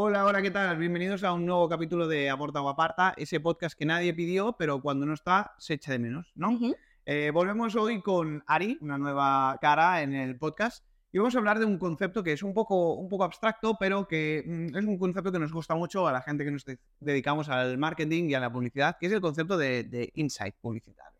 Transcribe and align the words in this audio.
Hola, 0.00 0.24
hola, 0.24 0.40
¿qué 0.42 0.52
tal? 0.52 0.78
Bienvenidos 0.78 1.24
a 1.24 1.32
un 1.32 1.44
nuevo 1.44 1.68
capítulo 1.68 2.06
de 2.06 2.30
Aporta 2.30 2.62
o 2.62 2.68
Aparta, 2.68 3.14
ese 3.16 3.40
podcast 3.40 3.76
que 3.76 3.84
nadie 3.84 4.14
pidió, 4.14 4.52
pero 4.52 4.80
cuando 4.80 5.04
no 5.04 5.12
está 5.12 5.56
se 5.58 5.74
echa 5.74 5.90
de 5.90 5.98
menos, 5.98 6.30
¿no? 6.36 6.56
Eh, 7.04 7.32
volvemos 7.34 7.74
hoy 7.74 8.00
con 8.00 8.44
Ari, 8.46 8.78
una 8.80 8.96
nueva 8.96 9.58
cara 9.60 10.00
en 10.02 10.14
el 10.14 10.38
podcast, 10.38 10.84
y 11.10 11.18
vamos 11.18 11.34
a 11.34 11.38
hablar 11.38 11.58
de 11.58 11.64
un 11.64 11.78
concepto 11.78 12.22
que 12.22 12.32
es 12.32 12.44
un 12.44 12.54
poco, 12.54 12.94
un 12.94 13.08
poco 13.08 13.24
abstracto, 13.24 13.76
pero 13.80 14.06
que 14.06 14.44
mm, 14.46 14.76
es 14.76 14.84
un 14.84 14.98
concepto 14.98 15.32
que 15.32 15.40
nos 15.40 15.52
gusta 15.52 15.74
mucho 15.74 16.06
a 16.06 16.12
la 16.12 16.22
gente 16.22 16.44
que 16.44 16.52
nos 16.52 16.64
de- 16.64 16.78
dedicamos 17.00 17.48
al 17.48 17.76
marketing 17.76 18.28
y 18.30 18.34
a 18.34 18.40
la 18.40 18.52
publicidad, 18.52 18.96
que 19.00 19.06
es 19.06 19.12
el 19.12 19.20
concepto 19.20 19.56
de, 19.58 19.82
de 19.82 20.12
insight 20.14 20.54
publicitario. 20.60 21.18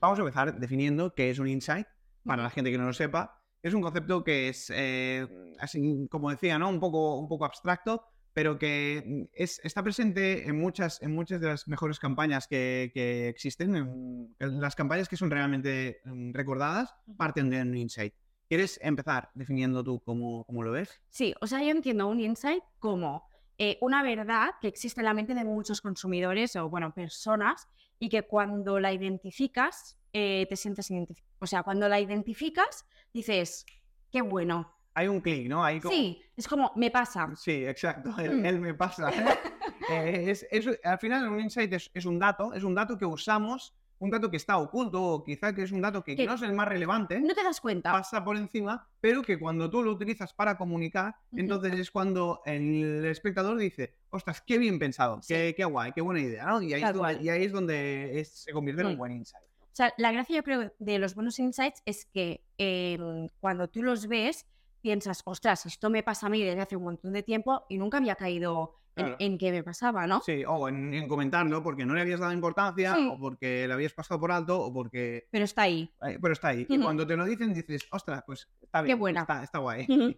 Vamos 0.00 0.18
a 0.20 0.22
empezar 0.22 0.54
definiendo 0.60 1.12
qué 1.14 1.30
es 1.30 1.40
un 1.40 1.48
insight, 1.48 1.88
para 2.24 2.44
la 2.44 2.50
gente 2.50 2.70
que 2.70 2.78
no 2.78 2.84
lo 2.84 2.92
sepa. 2.92 3.37
Es 3.62 3.74
un 3.74 3.82
concepto 3.82 4.22
que 4.24 4.48
es, 4.48 4.70
eh, 4.74 5.26
así 5.58 6.06
como 6.10 6.30
decía, 6.30 6.58
¿no? 6.58 6.68
un, 6.68 6.78
poco, 6.80 7.18
un 7.18 7.28
poco 7.28 7.44
abstracto, 7.44 8.04
pero 8.32 8.56
que 8.58 9.28
es, 9.32 9.60
está 9.64 9.82
presente 9.82 10.46
en 10.48 10.60
muchas, 10.60 11.02
en 11.02 11.12
muchas 11.14 11.40
de 11.40 11.48
las 11.48 11.66
mejores 11.66 11.98
campañas 11.98 12.46
que, 12.46 12.90
que 12.94 13.28
existen. 13.28 13.74
en- 13.74 14.36
en 14.38 14.60
las 14.60 14.76
campañas 14.76 15.08
que 15.08 15.16
son 15.16 15.30
realmente 15.30 16.00
mm, 16.04 16.32
recordadas 16.34 16.94
parten 17.16 17.50
de 17.50 17.62
un 17.62 17.76
insight. 17.76 18.14
¿Quieres 18.48 18.78
empezar 18.82 19.30
definiendo 19.34 19.82
tú 19.84 20.00
cómo, 20.04 20.44
cómo 20.44 20.62
lo 20.62 20.70
ves? 20.72 21.00
Sí, 21.08 21.34
o 21.40 21.46
sea, 21.46 21.60
yo 21.62 21.70
entiendo 21.70 22.06
un 22.06 22.20
insight 22.20 22.62
como 22.78 23.28
eh, 23.58 23.76
una 23.80 24.02
verdad 24.04 24.50
que 24.60 24.68
existe 24.68 25.00
en 25.00 25.06
la 25.06 25.14
mente 25.14 25.34
de 25.34 25.44
muchos 25.44 25.80
consumidores 25.80 26.54
o, 26.56 26.70
bueno, 26.70 26.94
personas 26.94 27.68
y 27.98 28.08
que 28.08 28.22
cuando 28.22 28.78
la 28.80 28.92
identificas, 28.92 29.98
eh, 30.12 30.46
te 30.48 30.56
sientes 30.56 30.90
identificado. 30.90 31.34
O 31.40 31.46
sea, 31.46 31.62
cuando 31.62 31.88
la 31.88 32.00
identificas, 32.00 32.86
dices, 33.12 33.64
qué 34.10 34.22
bueno. 34.22 34.74
Hay 34.94 35.06
un 35.08 35.20
clic, 35.20 35.48
¿no? 35.48 35.62
Hay 35.64 35.80
como- 35.80 35.94
Sí, 35.94 36.20
es 36.36 36.48
como, 36.48 36.72
me 36.76 36.90
pasa. 36.90 37.30
Sí, 37.36 37.64
exacto. 37.64 38.10
Él, 38.18 38.40
Mm. 38.40 38.46
él 38.46 38.60
me 38.60 38.74
pasa. 38.74 39.10
Eh, 39.90 40.30
es, 40.30 40.46
es- 40.50 40.78
al 40.84 40.98
final, 40.98 41.26
un 41.30 41.40
insight 41.40 41.72
es, 41.72 41.90
es 41.94 42.04
un 42.04 42.18
dato, 42.18 42.52
es 42.52 42.62
un 42.62 42.74
dato 42.74 42.98
que 42.98 43.06
usamos, 43.06 43.74
un 44.00 44.10
dato 44.10 44.30
que 44.30 44.36
está 44.36 44.58
oculto, 44.58 45.02
o 45.02 45.24
quizá 45.24 45.54
que 45.54 45.62
es 45.62 45.72
un 45.72 45.80
dato 45.80 46.02
que 46.04 46.14
Que- 46.16 46.26
no 46.26 46.34
es 46.34 46.42
el 46.42 46.52
más 46.52 46.68
relevante, 46.68 47.18
No 47.20 47.34
te 47.34 47.42
das 47.42 47.60
cuenta. 47.60 47.90
pasa 47.92 48.24
por 48.24 48.36
encima, 48.36 48.88
pero 49.00 49.22
que 49.22 49.38
cuando 49.38 49.68
tú 49.68 49.82
lo 49.82 49.92
utilizas 49.92 50.32
para 50.34 50.56
comunicar, 50.56 51.16
entonces 51.32 51.74
es 51.74 51.90
cuando 51.90 52.40
el 52.46 53.04
espectador 53.06 53.58
dice, 53.58 53.94
ostras, 54.10 54.40
qué 54.46 54.58
bien 54.58 54.78
pensado, 54.78 55.20
Sí. 55.22 55.34
qué, 55.34 55.54
qué 55.56 55.64
guay, 55.64 55.92
qué 55.92 56.00
buena 56.00 56.20
idea, 56.20 56.44
¿no? 56.46 56.62
Y 56.62 56.72
ahí, 56.74 56.80
es 56.82 56.86
donde, 56.88 56.98
cual. 56.98 57.22
y 57.22 57.28
ahí 57.28 57.44
es 57.44 57.52
donde 57.52 58.20
es- 58.20 58.28
se 58.42 58.52
convierte 58.52 58.82
en 58.82 58.88
un 58.88 58.94
Mm. 58.94 58.98
buen 58.98 59.12
insight. 59.12 59.44
O 59.60 59.74
sea, 59.78 59.92
la 59.96 60.10
gracia 60.12 60.36
yo 60.36 60.42
creo 60.42 60.72
de 60.78 60.98
los 60.98 61.14
buenos 61.14 61.38
insights 61.38 61.82
es 61.84 62.04
que 62.06 62.44
em, 62.58 63.28
cuando 63.40 63.68
tú 63.68 63.82
los 63.82 64.08
ves, 64.08 64.46
piensas, 64.80 65.22
ostras, 65.24 65.66
esto 65.66 65.90
me 65.90 66.02
pasa 66.02 66.26
a 66.26 66.30
mí 66.30 66.42
desde 66.42 66.60
hace 66.60 66.76
un 66.76 66.84
montón 66.84 67.12
de 67.12 67.22
tiempo 67.22 67.64
y 67.68 67.78
nunca 67.78 67.98
había 67.98 68.14
caído 68.16 68.74
Claro. 68.98 69.16
en 69.18 69.38
que 69.38 69.50
me 69.52 69.62
pasaba, 69.62 70.06
¿no? 70.06 70.20
Sí, 70.20 70.44
o 70.46 70.68
en, 70.68 70.92
en 70.94 71.08
comentarlo 71.08 71.62
porque 71.62 71.84
no 71.86 71.94
le 71.94 72.00
habías 72.00 72.20
dado 72.20 72.32
importancia, 72.32 72.94
Sí. 72.94 73.08
o 73.12 73.18
porque 73.18 73.66
le 73.66 73.72
habías 73.74 73.92
pasado 73.92 74.18
por 74.20 74.30
alto, 74.32 74.60
o 74.60 74.72
porque 74.72 75.26
Pero 75.30 75.44
está 75.44 75.62
ahí. 75.62 75.90
Eh, 76.02 76.18
pero 76.20 76.32
está 76.32 76.48
ahí. 76.48 76.66
Y 76.68 76.74
Ujú. 76.74 76.84
cuando 76.84 77.06
te 77.06 77.16
lo 77.16 77.24
dicen, 77.24 77.54
dices, 77.54 77.86
ostras, 77.90 78.22
pues 78.26 78.48
está 78.60 78.82
bien. 78.82 78.98
buena. 78.98 79.20
Está, 79.22 79.42
está 79.42 79.58
guay. 79.58 79.86
Ujú. 79.88 80.14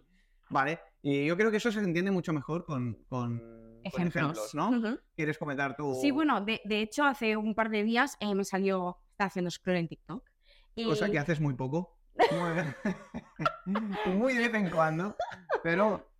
Vale. 0.49 0.79
Y 1.01 1.25
yo 1.25 1.37
creo 1.37 1.49
que 1.51 1.57
eso 1.57 1.71
se 1.71 1.79
entiende 1.79 2.11
mucho 2.11 2.33
mejor 2.33 2.65
con, 2.65 2.95
con, 3.07 3.39
con 3.39 3.81
Ejemplos. 3.83 4.53
¿no? 4.53 4.69
Ujú. 4.69 4.99
¿Quieres 5.15 5.37
comentar 5.37 5.75
tú? 5.75 5.97
Sí, 6.01 6.11
bueno, 6.11 6.41
de, 6.41 6.61
de 6.65 6.81
hecho, 6.81 7.03
hace 7.05 7.37
un 7.37 7.55
par 7.55 7.69
de 7.69 7.83
días 7.83 8.17
eh, 8.19 8.35
me 8.35 8.43
salió, 8.43 8.97
estaba 9.11 9.27
haciendo 9.27 9.49
scroll 9.49 9.77
en 9.77 9.87
TikTok. 9.87 10.23
Y, 10.75 10.85
Cosa 10.85 11.09
que 11.09 11.19
haces 11.19 11.39
muy 11.39 11.53
poco. 11.53 11.97
Muy, 13.65 13.83
muy 14.17 14.33
de 14.33 14.47
vez 14.49 14.53
en 14.53 14.69
cuando. 14.69 15.15
Pero 15.63 16.10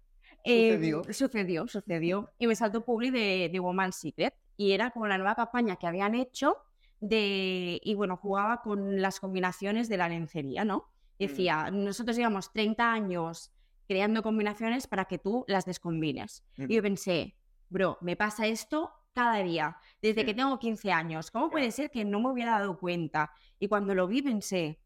eh, 0.43 0.73
sucedió. 0.73 1.03
sucedió, 1.13 1.67
sucedió. 1.67 2.29
Y 2.39 2.47
me 2.47 2.55
saltó 2.55 2.83
Publi 2.83 3.11
de, 3.11 3.49
de 3.51 3.59
Woman 3.59 3.91
Secret. 3.93 4.33
Y 4.57 4.73
era 4.73 4.91
como 4.91 5.07
la 5.07 5.17
nueva 5.17 5.35
campaña 5.35 5.75
que 5.75 5.87
habían 5.87 6.15
hecho 6.15 6.57
de. 6.99 7.79
Y 7.83 7.95
bueno, 7.95 8.17
jugaba 8.17 8.61
con 8.61 9.01
las 9.01 9.19
combinaciones 9.19 9.89
de 9.89 9.97
la 9.97 10.09
lencería, 10.09 10.63
¿no? 10.65 10.77
Mm. 10.77 11.23
Decía, 11.23 11.71
nosotros 11.71 12.15
llevamos 12.15 12.51
30 12.53 12.91
años 12.91 13.51
creando 13.87 14.23
combinaciones 14.23 14.87
para 14.87 15.05
que 15.05 15.17
tú 15.17 15.43
las 15.47 15.65
descombines. 15.65 16.43
Mm. 16.57 16.71
Y 16.71 16.75
yo 16.75 16.81
pensé, 16.81 17.35
bro, 17.69 17.97
me 18.01 18.15
pasa 18.15 18.47
esto 18.47 18.91
cada 19.13 19.37
día, 19.43 19.77
desde 20.01 20.25
que 20.25 20.33
tengo 20.33 20.57
15 20.57 20.91
años. 20.91 21.31
¿Cómo 21.31 21.49
puede 21.49 21.71
ser 21.71 21.91
que 21.91 22.05
no 22.05 22.21
me 22.21 22.29
hubiera 22.29 22.59
dado 22.59 22.79
cuenta? 22.79 23.31
Y 23.59 23.67
cuando 23.67 23.93
lo 23.93 24.07
vi 24.07 24.21
pensé, 24.21 24.79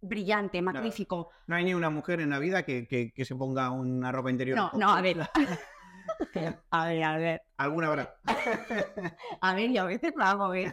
brillante, 0.00 0.60
magnífico. 0.62 1.30
no 1.46 1.56
hay 1.56 1.64
ni 1.64 1.74
una 1.74 1.90
mujer 1.90 2.20
en 2.20 2.30
la 2.30 2.38
vida 2.38 2.64
que, 2.64 2.86
que- 2.86 3.12
que 3.12 3.24
se 3.24 3.34
ponga 3.34 3.70
una 3.70 4.12
ropa 4.12 4.30
interior. 4.30 4.56
No, 4.56 4.70
no, 4.74 4.90
a 4.94 5.00
ver. 5.02 5.18
A 6.70 6.86
ver, 6.86 7.02
a 7.02 7.16
ver. 7.18 7.42
Alguna 7.56 7.88
habrá. 7.88 8.16
A 9.40 9.54
ver, 9.54 9.70
yo 9.72 9.82
a 9.82 9.86
veces 9.86 10.12
lo 10.16 10.24
hago, 10.24 10.54
¿eh? 10.54 10.72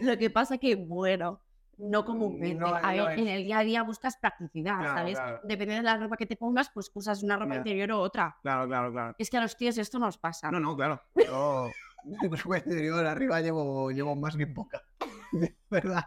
Lo 0.00 0.16
que 0.18 0.30
pasa 0.30 0.58
que, 0.58 0.74
bueno, 0.74 1.40
no 1.78 2.04
comúnmente. 2.04 2.54
No, 2.58 2.74
a 2.74 2.92
no 2.94 3.06
ver, 3.06 3.18
en 3.18 3.28
el 3.28 3.44
día 3.44 3.58
a 3.58 3.62
día 3.62 3.82
buscas 3.82 4.16
practicidad, 4.16 4.78
Claro, 4.78 4.94
¿sabes? 4.94 5.18
claro. 5.18 5.40
Depende 5.44 5.74
de 5.76 5.82
la 5.82 5.96
ropa 5.96 6.16
que 6.16 6.26
te 6.26 6.36
pongas, 6.36 6.70
pues 6.72 6.90
usas 6.94 7.22
una 7.22 7.36
ropa 7.36 7.56
interior 7.56 7.92
o 7.92 8.00
otra. 8.00 8.36
Claro, 8.42 8.66
claro, 8.66 8.90
claro. 8.92 9.14
Es 9.18 9.30
que 9.30 9.36
a 9.38 9.42
los 9.42 9.56
tíos 9.56 9.78
esto 9.78 9.98
nos 9.98 10.18
pasa. 10.18 10.50
No, 10.50 10.58
no, 10.60 10.76
claro. 10.76 11.00
Yo, 11.14 11.70
ropa 12.22 12.58
interior 12.58 13.06
arriba 13.06 13.40
llevo, 13.40 13.90
llevo 13.90 14.16
más 14.16 14.36
bien 14.36 14.52
poca. 14.52 14.82
¿Verdad? 15.70 16.04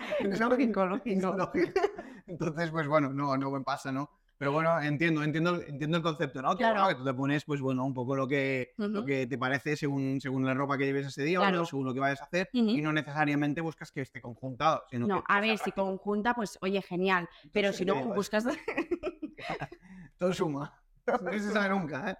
Lógico, 0.40 0.86
lógico. 0.86 1.34
Lógico. 1.36 1.80
Entonces, 2.26 2.70
pues 2.70 2.86
bueno, 2.88 3.12
no, 3.12 3.36
no 3.36 3.50
me 3.50 3.60
pasa, 3.60 3.92
¿no? 3.92 4.10
Pero 4.38 4.52
bueno, 4.52 4.80
entiendo, 4.80 5.22
entiendo, 5.22 5.60
entiendo 5.60 5.98
el 5.98 6.02
concepto, 6.02 6.40
¿no? 6.40 6.52
Que, 6.52 6.58
Claro. 6.64 6.80
bueno, 6.80 6.88
que 6.88 6.94
tú 6.94 7.04
te 7.04 7.12
pones, 7.12 7.44
pues 7.44 7.60
bueno, 7.60 7.84
un 7.84 7.92
poco 7.92 8.16
lo 8.16 8.26
que, 8.26 8.72
lo 8.78 9.04
que 9.04 9.26
te 9.26 9.36
parece 9.36 9.76
según, 9.76 10.18
según 10.18 10.46
la 10.46 10.54
ropa 10.54 10.78
que 10.78 10.86
lleves 10.86 11.06
ese 11.08 11.24
día 11.24 11.38
o 11.40 11.42
Claro. 11.42 11.58
no, 11.58 11.66
según 11.66 11.84
lo 11.84 11.92
que 11.92 12.00
vayas 12.00 12.22
a 12.22 12.24
hacer, 12.24 12.48
y 12.52 12.80
no 12.80 12.90
necesariamente 12.90 13.60
buscas 13.60 13.92
que 13.92 14.00
esté 14.00 14.22
conjuntado, 14.22 14.84
sino 14.90 15.06
No, 15.06 15.18
que 15.18 15.24
a 15.28 15.40
ver, 15.42 15.58
si 15.58 15.72
conjunta, 15.72 16.32
pues 16.34 16.56
oye, 16.62 16.80
genial. 16.80 17.28
Pero 17.52 17.70
si 17.74 17.84
no 17.84 17.92
¿qué 17.92 18.00
digo? 18.00 18.14
buscas. 18.14 18.44
Todo 20.18 20.32
suma. 20.32 20.72
No 21.06 21.32
se 21.32 21.50
sabe 21.52 21.68
nunca, 21.68 22.10
¿eh? 22.10 22.16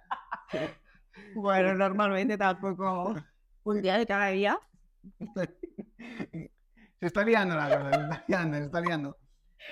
Bueno, 1.35 1.73
normalmente 1.73 2.37
tampoco. 2.37 3.15
Un 3.63 3.81
día 3.81 3.97
de 3.97 4.05
cada 4.05 4.27
día. 4.27 4.59
Se 7.01 7.07
está 7.07 7.23
liando 7.25 7.55
la 7.55 7.65
cosa, 7.67 7.91
se 7.93 8.01
está 8.01 8.23
liando, 8.27 8.57
se 8.57 8.63
está 8.65 8.79
liando. 8.81 9.17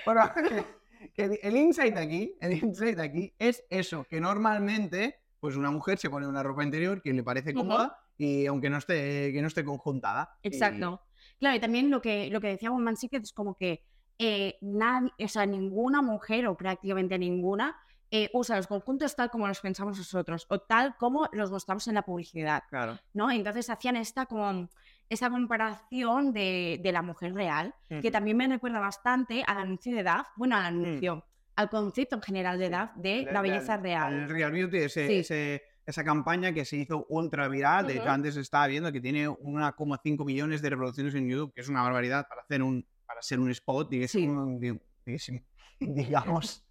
Bueno, 0.04 0.22
que 1.14 1.38
el 1.42 1.56
insight 1.56 1.96
aquí, 1.96 2.36
el 2.40 2.52
insight 2.52 2.98
aquí 2.98 3.32
es 3.38 3.64
eso, 3.70 4.04
que 4.04 4.20
normalmente, 4.20 5.20
pues 5.38 5.56
una 5.56 5.70
mujer 5.70 5.98
se 5.98 6.10
pone 6.10 6.26
una 6.26 6.42
ropa 6.42 6.62
interior 6.64 7.00
que 7.00 7.12
le 7.12 7.22
parece 7.22 7.54
cómoda 7.54 7.96
y 8.18 8.44
aunque 8.46 8.68
no 8.68 8.76
esté, 8.78 9.32
que 9.32 9.40
no 9.40 9.46
esté 9.48 9.64
conjuntada. 9.64 10.36
Y- 10.42 10.48
Exacto. 10.48 11.02
Claro, 11.38 11.56
y 11.56 11.60
también 11.60 11.88
lo 11.90 12.02
que, 12.02 12.28
lo 12.30 12.40
que 12.40 12.48
decía 12.48 12.70
Woman 12.70 12.96
Secret 12.96 13.22
es 13.22 13.32
como 13.32 13.54
que 13.56 13.82
eh, 14.18 14.58
nadie, 14.60 15.10
o 15.24 15.28
sea, 15.28 15.46
ninguna 15.46 16.02
mujer, 16.02 16.46
o 16.48 16.56
prácticamente 16.56 17.16
ninguna, 17.18 17.76
eh, 18.10 18.28
usa 18.34 18.56
los 18.56 18.66
conjuntos 18.66 19.14
tal 19.16 19.30
como 19.30 19.46
los 19.48 19.60
pensamos 19.60 19.96
nosotros, 19.96 20.44
o 20.50 20.58
tal 20.60 20.96
como 20.98 21.28
los 21.32 21.50
mostramos 21.50 21.86
en 21.88 21.94
la 21.94 22.02
publicidad, 22.02 22.64
Claro. 22.68 22.98
¿no? 23.14 23.30
Entonces 23.30 23.70
hacían 23.70 23.96
esta 23.96 24.26
como 24.26 24.68
esa 25.10 25.28
comparación 25.28 26.32
de, 26.32 26.80
de 26.82 26.92
la 26.92 27.02
mujer 27.02 27.34
real, 27.34 27.74
que 27.88 27.98
Ujú. 27.98 28.10
también 28.10 28.36
me 28.36 28.46
recuerda 28.48 28.78
bastante 28.80 29.42
al 29.46 29.58
anuncio 29.58 29.94
de 29.94 30.02
DAF, 30.02 30.28
bueno, 30.36 30.56
al 30.56 30.64
anuncio, 30.66 31.24
al 31.56 31.68
concepto 31.68 32.16
en 32.16 32.22
general 32.22 32.58
de 32.58 32.70
DAF 32.70 32.94
de 32.96 33.28
la 33.30 33.42
de- 33.42 33.50
belleza 33.50 33.74
al- 33.74 33.82
real. 33.82 34.14
al 34.22 34.28
Real 34.28 34.52
Beauty, 34.52 34.76
ese- 34.78 35.06
Sí. 35.08 35.14
ese- 35.18 35.62
esa 35.84 36.04
campaña 36.04 36.52
que 36.52 36.64
se 36.64 36.76
hizo 36.76 37.04
ultra 37.08 37.48
viral. 37.48 37.88
De 37.88 37.94
hecho, 37.96 38.08
antes 38.08 38.36
estaba 38.36 38.68
viendo 38.68 38.92
que 38.92 39.00
tiene 39.00 39.28
1,5 39.28 40.24
millones 40.24 40.62
de 40.62 40.70
reproducciones 40.70 41.14
en 41.16 41.28
YouTube, 41.28 41.52
que 41.52 41.60
es 41.62 41.68
una 41.68 41.82
barbaridad 41.82 42.26
para 42.28 42.42
hacer 42.42 42.62
un 42.62 42.86
para 43.04 43.20
ser 43.22 43.40
un 43.40 43.50
spot, 43.50 43.90
digamos, 44.48 44.60
di- 44.60 44.80
digamos, 45.04 45.42
digamos. 45.80 46.64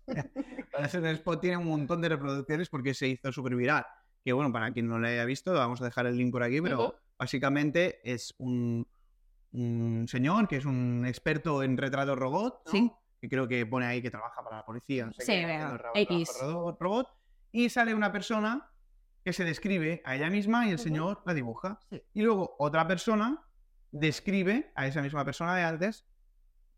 para 0.71 0.87
ser 0.87 1.01
un 1.01 1.07
spot 1.07 1.41
tiene 1.41 1.57
un 1.57 1.65
montón 1.67 2.01
de 2.01 2.07
reproducciones 2.09 2.69
porque 2.69 2.93
se 2.93 3.09
hizo 3.09 3.31
súper 3.33 3.55
viral. 3.55 3.85
Que 4.23 4.31
bueno, 4.31 4.49
para 4.51 4.71
quien 4.71 4.87
no 4.87 4.97
lo 4.99 5.07
haya 5.07 5.25
visto, 5.25 5.51
vamos 5.53 5.81
a 5.81 5.85
dejar 5.85 6.05
el 6.05 6.15
link 6.17 6.31
por 6.31 6.43
aquí, 6.43 6.61
pero. 6.61 6.95
Básicamente 7.19 7.99
es 8.09 8.33
un, 8.39 8.87
un 9.51 10.07
señor 10.07 10.47
que 10.47 10.55
es 10.57 10.65
un 10.65 11.05
experto 11.05 11.61
en 11.61 11.77
retrato 11.77 12.15
robot, 12.15 12.61
¿no? 12.65 12.71
Sí. 12.71 12.91
que 13.21 13.27
creo 13.29 13.47
que 13.47 13.65
pone 13.65 13.85
ahí 13.85 14.01
que 14.01 14.09
trabaja 14.09 14.41
para 14.43 14.57
la 14.57 14.65
policía. 14.65 15.05
no 15.05 15.11
sé 15.13 15.23
Sí, 15.23 15.31
qué, 15.33 15.45
tra- 15.45 15.91
X. 15.93 16.29
robot, 16.41 16.79
robot, 16.81 17.07
y 17.51 17.69
sale 17.69 17.93
una 17.93 18.11
persona 18.11 18.71
que 19.25 19.33
se 19.33 19.43
describe 19.43 20.01
a 20.05 20.15
ella 20.15 20.29
misma 20.29 20.65
y 20.67 20.71
el 20.71 20.79
señor 20.79 21.21
la 21.25 21.33
dibuja. 21.33 21.79
Sí. 21.89 22.01
Y 22.13 22.21
luego 22.21 22.55
otra 22.57 22.87
persona 22.87 23.45
describe 23.91 24.71
a 24.75 24.87
esa 24.87 25.01
misma 25.01 25.25
persona 25.25 25.55
de 25.55 25.63
antes 25.63 26.05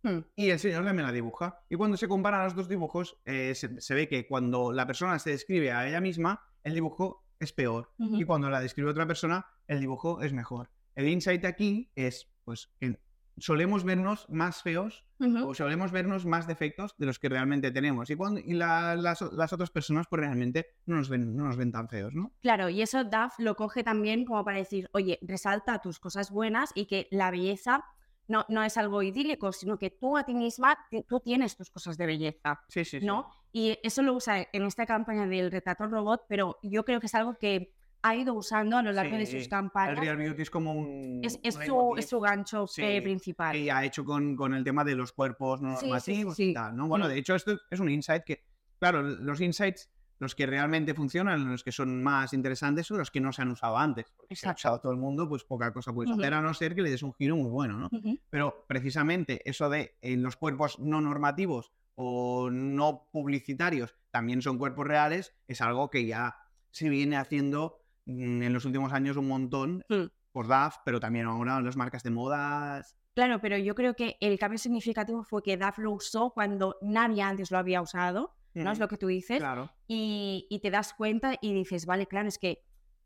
Hmm. 0.03 0.21
y 0.35 0.49
el 0.49 0.57
señor 0.57 0.83
también 0.83 1.05
la 1.05 1.11
dibuja. 1.13 1.59
Y 1.69 1.75
cuando 1.75 1.95
se 1.95 2.07
comparan 2.07 2.43
los 2.45 2.55
dos 2.55 2.67
dibujos, 2.67 3.19
eh, 3.25 3.53
se, 3.53 3.79
se 3.79 3.93
ve 3.93 4.07
que 4.07 4.27
cuando 4.27 4.71
la 4.73 4.87
persona 4.87 5.19
se 5.19 5.29
describe 5.29 5.71
a 5.71 5.87
ella 5.87 6.01
misma, 6.01 6.43
el 6.63 6.73
dibujo 6.73 7.23
es 7.41 7.51
peor. 7.53 7.91
Y 7.97 8.23
cuando 8.23 8.49
la 8.49 8.59
describe 8.61 8.89
otra 8.89 9.05
persona, 9.05 9.45
el 9.67 9.79
dibujo 9.79 10.21
es 10.21 10.31
mejor. 10.33 10.69
El 10.95 11.07
insight 11.07 11.43
aquí 11.45 11.91
es, 11.95 12.29
pues, 12.43 12.69
que 12.79 12.99
solemos 13.37 13.83
vernos 13.83 14.27
más 14.29 14.61
feos 14.61 15.05
o 15.19 15.53
solemos 15.53 15.91
vernos 15.91 16.25
más 16.25 16.47
defectos 16.47 16.95
de 16.97 17.05
los 17.05 17.17
que 17.19 17.29
realmente 17.29 17.71
tenemos. 17.71 18.09
Y, 18.09 18.15
cuando, 18.15 18.39
y 18.39 18.53
la- 18.53 18.95
las, 18.95 19.21
las 19.33 19.53
otras 19.53 19.69
personas, 19.71 20.07
pues 20.09 20.19
realmente 20.19 20.65
no 20.85 20.95
nos 20.97 21.09
ven, 21.09 21.35
no 21.35 21.45
nos 21.45 21.57
ven 21.57 21.71
tan 21.71 21.87
feos, 21.89 22.13
¿no? 22.13 22.33
Claro, 22.41 22.69
y 22.69 22.81
eso 22.81 23.03
DAF 23.03 23.35
lo 23.39 23.55
coge 23.55 23.83
también 23.83 24.25
como 24.25 24.43
para 24.43 24.57
decir, 24.57 24.89
oye, 24.93 25.17
resalta 25.21 25.79
tus 25.79 25.99
cosas 25.99 26.29
buenas 26.31 26.71
y 26.75 26.85
que 26.87 27.07
la 27.11 27.31
belleza 27.31 27.83
no, 28.31 28.45
no 28.49 28.63
es 28.63 28.77
algo 28.77 29.01
idílico, 29.03 29.51
sino 29.51 29.77
que 29.77 29.89
tú 29.91 30.17
a 30.17 30.23
ti 30.23 30.33
misma, 30.33 30.77
tú 31.07 31.19
tienes 31.19 31.55
tus 31.55 31.69
cosas 31.69 31.97
de 31.97 32.05
belleza, 32.05 32.61
Sí, 32.69 32.85
sí, 32.85 32.99
sí. 32.99 33.05
¿no? 33.05 33.27
Y 33.51 33.77
eso 33.83 34.01
lo 34.01 34.13
usa 34.13 34.47
en 34.51 34.63
esta 34.63 34.85
campaña 34.85 35.27
del 35.27 35.51
retrato 35.51 35.85
robot, 35.87 36.23
pero 36.27 36.57
yo 36.63 36.83
creo 36.85 36.99
que 36.99 37.07
es 37.07 37.15
algo 37.15 37.35
que 37.37 37.73
ha 38.03 38.15
ido 38.15 38.33
usando 38.33 38.77
a 38.77 38.81
lo 38.81 38.91
largo 38.91 39.15
de 39.15 39.25
sus 39.27 39.43
El 39.43 39.49
campañas. 39.49 39.99
Real 39.99 40.17
Beauty 40.17 40.41
es 40.41 40.49
como 40.49 40.71
un. 40.73 41.21
Es, 41.23 41.39
su, 41.53 41.95
es 41.97 42.09
su 42.09 42.19
gancho 42.19 42.65
eh, 42.77 42.99
principal. 43.01 43.51
que 43.53 43.71
ha 43.71 43.85
hecho 43.85 44.03
con, 44.03 44.35
con 44.35 44.55
el 44.55 44.63
tema 44.63 44.83
de 44.83 44.95
los 44.95 45.11
cuerpos 45.11 45.61
normativos 45.61 46.39
y 46.39 46.51
tal, 46.53 46.75
¿no? 46.75 46.87
Bueno, 46.87 47.05
Mm. 47.05 47.09
de 47.09 47.17
hecho, 47.19 47.35
esto 47.35 47.59
es 47.69 47.79
un 47.79 47.89
insight 47.89 48.23
que, 48.23 48.43
claro, 48.79 49.03
los 49.03 49.39
insights, 49.39 49.87
los 50.21 50.35
que 50.35 50.45
realmente 50.45 50.93
funcionan, 50.93 51.49
los 51.49 51.63
que 51.63 51.71
son 51.71 52.03
más 52.03 52.31
interesantes, 52.33 52.85
son 52.85 52.99
los 52.99 53.09
que 53.09 53.19
no 53.19 53.33
se 53.33 53.41
han 53.41 53.49
usado 53.49 53.75
antes. 53.75 54.05
Porque 54.15 54.35
si 54.35 54.45
ha 54.45 54.51
Exacto. 54.51 54.59
usado 54.59 54.79
todo 54.81 54.91
el 54.91 54.99
mundo, 54.99 55.27
pues 55.27 55.43
poca 55.43 55.73
cosa 55.73 55.91
puedes 55.91 56.11
hacer, 56.13 56.31
a 56.35 56.41
no 56.41 56.53
ser 56.53 56.75
que 56.75 56.83
le 56.83 56.91
des 56.91 57.01
un 57.01 57.11
giro 57.13 57.35
muy 57.35 57.49
bueno, 57.49 57.79
¿no? 57.79 57.89
Pero 58.29 58.63
precisamente 58.67 59.41
eso 59.49 59.67
de 59.67 59.97
en 60.01 60.21
los 60.21 60.35
cuerpos 60.35 60.77
no 60.79 61.01
normativos 61.01 61.73
o 61.95 62.49
no 62.51 63.07
publicitarios 63.11 63.95
también 64.11 64.43
son 64.43 64.59
cuerpos 64.59 64.85
reales, 64.87 65.33
es 65.47 65.59
algo 65.59 65.89
que 65.89 66.05
ya 66.05 66.35
se 66.69 66.87
viene 66.87 67.17
haciendo 67.17 67.81
mm, 68.05 68.43
en 68.43 68.53
los 68.53 68.63
últimos 68.65 68.93
años 68.93 69.17
un 69.17 69.27
montón 69.27 69.83
Mm. 69.89 70.05
por 70.31 70.47
DAF, 70.47 70.77
pero 70.85 70.99
también 70.99 71.25
ahora 71.25 71.57
en 71.57 71.65
las 71.65 71.75
marcas 71.77 72.03
de 72.03 72.11
modas. 72.11 72.95
Claro, 73.15 73.41
pero 73.41 73.57
yo 73.57 73.73
creo 73.73 73.95
que 73.95 74.17
el 74.21 74.37
cambio 74.37 74.59
significativo 74.59 75.23
fue 75.23 75.41
que 75.41 75.57
DAF 75.57 75.79
lo 75.79 75.91
usó 75.91 76.29
cuando 76.29 76.77
nadie 76.81 77.23
antes 77.23 77.49
lo 77.51 77.57
había 77.57 77.81
usado, 77.81 78.35
¿no? 78.53 78.71
Es 78.71 78.79
lo 78.79 78.87
que 78.87 78.97
tú 78.97 79.07
dices. 79.07 79.39
Claro. 79.39 79.71
y, 79.87 80.47
y 80.49 80.59
te 80.59 80.69
das 80.71 80.93
cuenta 80.93 81.35
y 81.41 81.53
dices, 81.53 81.85
vale, 81.85 82.05
claro, 82.07 82.27
es 82.27 82.37
que 82.37 82.63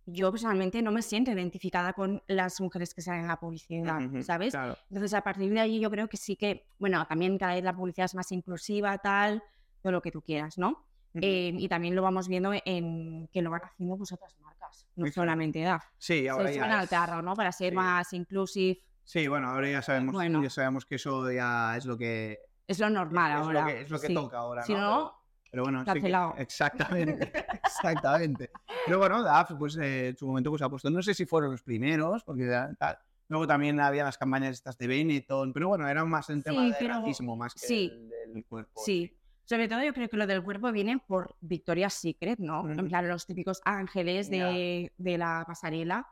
yo 0.07 0.31
personalmente 0.31 0.81
no 0.83 0.92
me 0.92 1.01
siento 1.01 1.31
identificada 1.31 1.94
con 1.94 2.21
las 2.27 2.62
mujeres 2.62 2.94
que 2.94 3.01
salen 3.01 3.21
en 3.21 3.27
la 3.27 3.39
publicidad, 3.39 4.00
¿sabes? 4.21 4.51
Claro. 4.53 4.77
Entonces, 4.89 5.13
a 5.15 5.21
partir 5.21 5.51
de 5.51 5.59
ahí 5.59 5.80
yo 5.80 5.89
creo 5.89 6.07
que 6.07 6.18
sí 6.18 6.36
que, 6.36 6.68
bueno, 6.77 7.03
también 7.07 7.38
cada 7.39 7.56
vez 7.56 7.63
la 7.63 7.75
publicidad 7.75 8.06
es 8.06 8.13
más 8.15 8.31
inclusiva, 8.31 8.97
tal, 9.00 9.42
todo 9.81 9.92
lo 9.94 10.01
que 10.01 10.12
tú 10.12 10.21
quieras, 10.21 10.57
¿no? 10.59 10.86
Eh, 11.21 11.53
y 11.57 11.69
también 11.69 11.95
lo 11.95 12.01
vamos 12.01 12.27
viendo 12.27 12.51
en 12.65 13.27
que 13.30 13.41
lo 13.41 13.50
van 13.50 13.62
haciendo 13.63 13.95
pues 13.98 14.12
otras 14.12 14.36
marcas, 14.41 14.86
no 14.98 15.07
solamente 15.09 15.62
DAF. 15.62 15.86
Sí, 15.98 16.27
ahora 16.27 16.50
Se 16.50 16.56
ya 16.56 16.83
es- 16.83 16.89
carro, 16.89 17.21
¿no? 17.21 17.33
Para 17.36 17.51
ser 17.53 17.69
sí. 17.69 17.75
más 17.75 18.12
inclusive. 18.12 18.80
Sí, 19.03 19.27
bueno, 19.30 19.48
ahora 19.50 19.69
ya 19.71 19.81
sabemos, 19.81 20.13
Bueno. 20.13 20.44
ya 20.44 20.50
sabemos 20.50 20.86
que 20.86 20.95
eso 20.95 21.31
ya 21.31 21.77
es 21.77 21.86
lo 21.86 21.98
que 21.98 22.39
Es 22.68 22.80
lo 22.80 22.89
normal 22.89 23.31
es 23.31 23.38
ahora. 23.38 23.62
lo 23.62 23.68
que, 23.68 23.81
es 23.81 23.89
lo 23.89 24.00
que 24.01 24.07
sí. 24.07 24.13
toca 24.13 24.39
ahora, 24.39 24.63
Si 24.63 24.74
¿no? 24.74 24.81
no, 24.81 25.13
Pero- 25.55 25.63
bueno, 25.63 25.79
sí 25.79 25.85
que- 25.85 25.91
Cancelado. 25.93 26.35
exactamente, 26.37 27.31
exactamente. 27.63 28.51
Pero 28.85 28.99
bueno, 28.99 29.23
DAF, 29.23 29.51
pues 29.57 29.77
eh, 29.77 30.09
en 30.09 30.17
su 30.17 30.27
momento 30.27 30.49
pues 30.49 30.61
ha 30.61 30.69
puesto, 30.69 30.89
no 30.89 31.01
sé 31.01 31.13
si 31.13 31.25
fueron 31.25 31.51
los 31.51 31.61
primeros, 31.63 32.23
porque 32.23 32.45
tal. 32.77 32.97
Luego 33.27 33.47
también 33.47 33.79
había 33.79 34.03
las 34.03 34.17
campañas 34.19 34.51
estas 34.51 34.77
de 34.77 34.85
Benetton, 34.87 35.51
pero 35.51 35.69
bueno, 35.69 35.87
era 35.87 36.05
más 36.05 36.29
en 36.29 36.43
tema 36.43 36.61
Sí, 36.61 36.69
de 36.69 36.75
pero- 36.79 36.93
racismo 36.95 37.35
más 37.35 37.53
que 37.55 37.59
sí. 37.67 37.91
el 37.91 38.33
del 38.33 38.45
cuerpo. 38.45 38.81
Sí. 38.85 39.17
Sobre 39.45 39.67
todo 39.67 39.83
yo 39.83 39.93
creo 39.93 40.09
que 40.09 40.17
lo 40.17 40.25
del 40.27 40.43
cuerpo 40.43 40.71
viene 40.71 40.99
por 41.07 41.35
Victoria's 41.41 41.93
Secret, 41.93 42.39
¿no? 42.39 42.67
En 42.69 42.87
plan, 42.87 43.07
los 43.07 43.25
típicos 43.27 43.61
ángeles 43.63 44.29
de, 44.29 44.91
de 44.97 45.17
la 45.19 45.43
pasarela, 45.47 46.07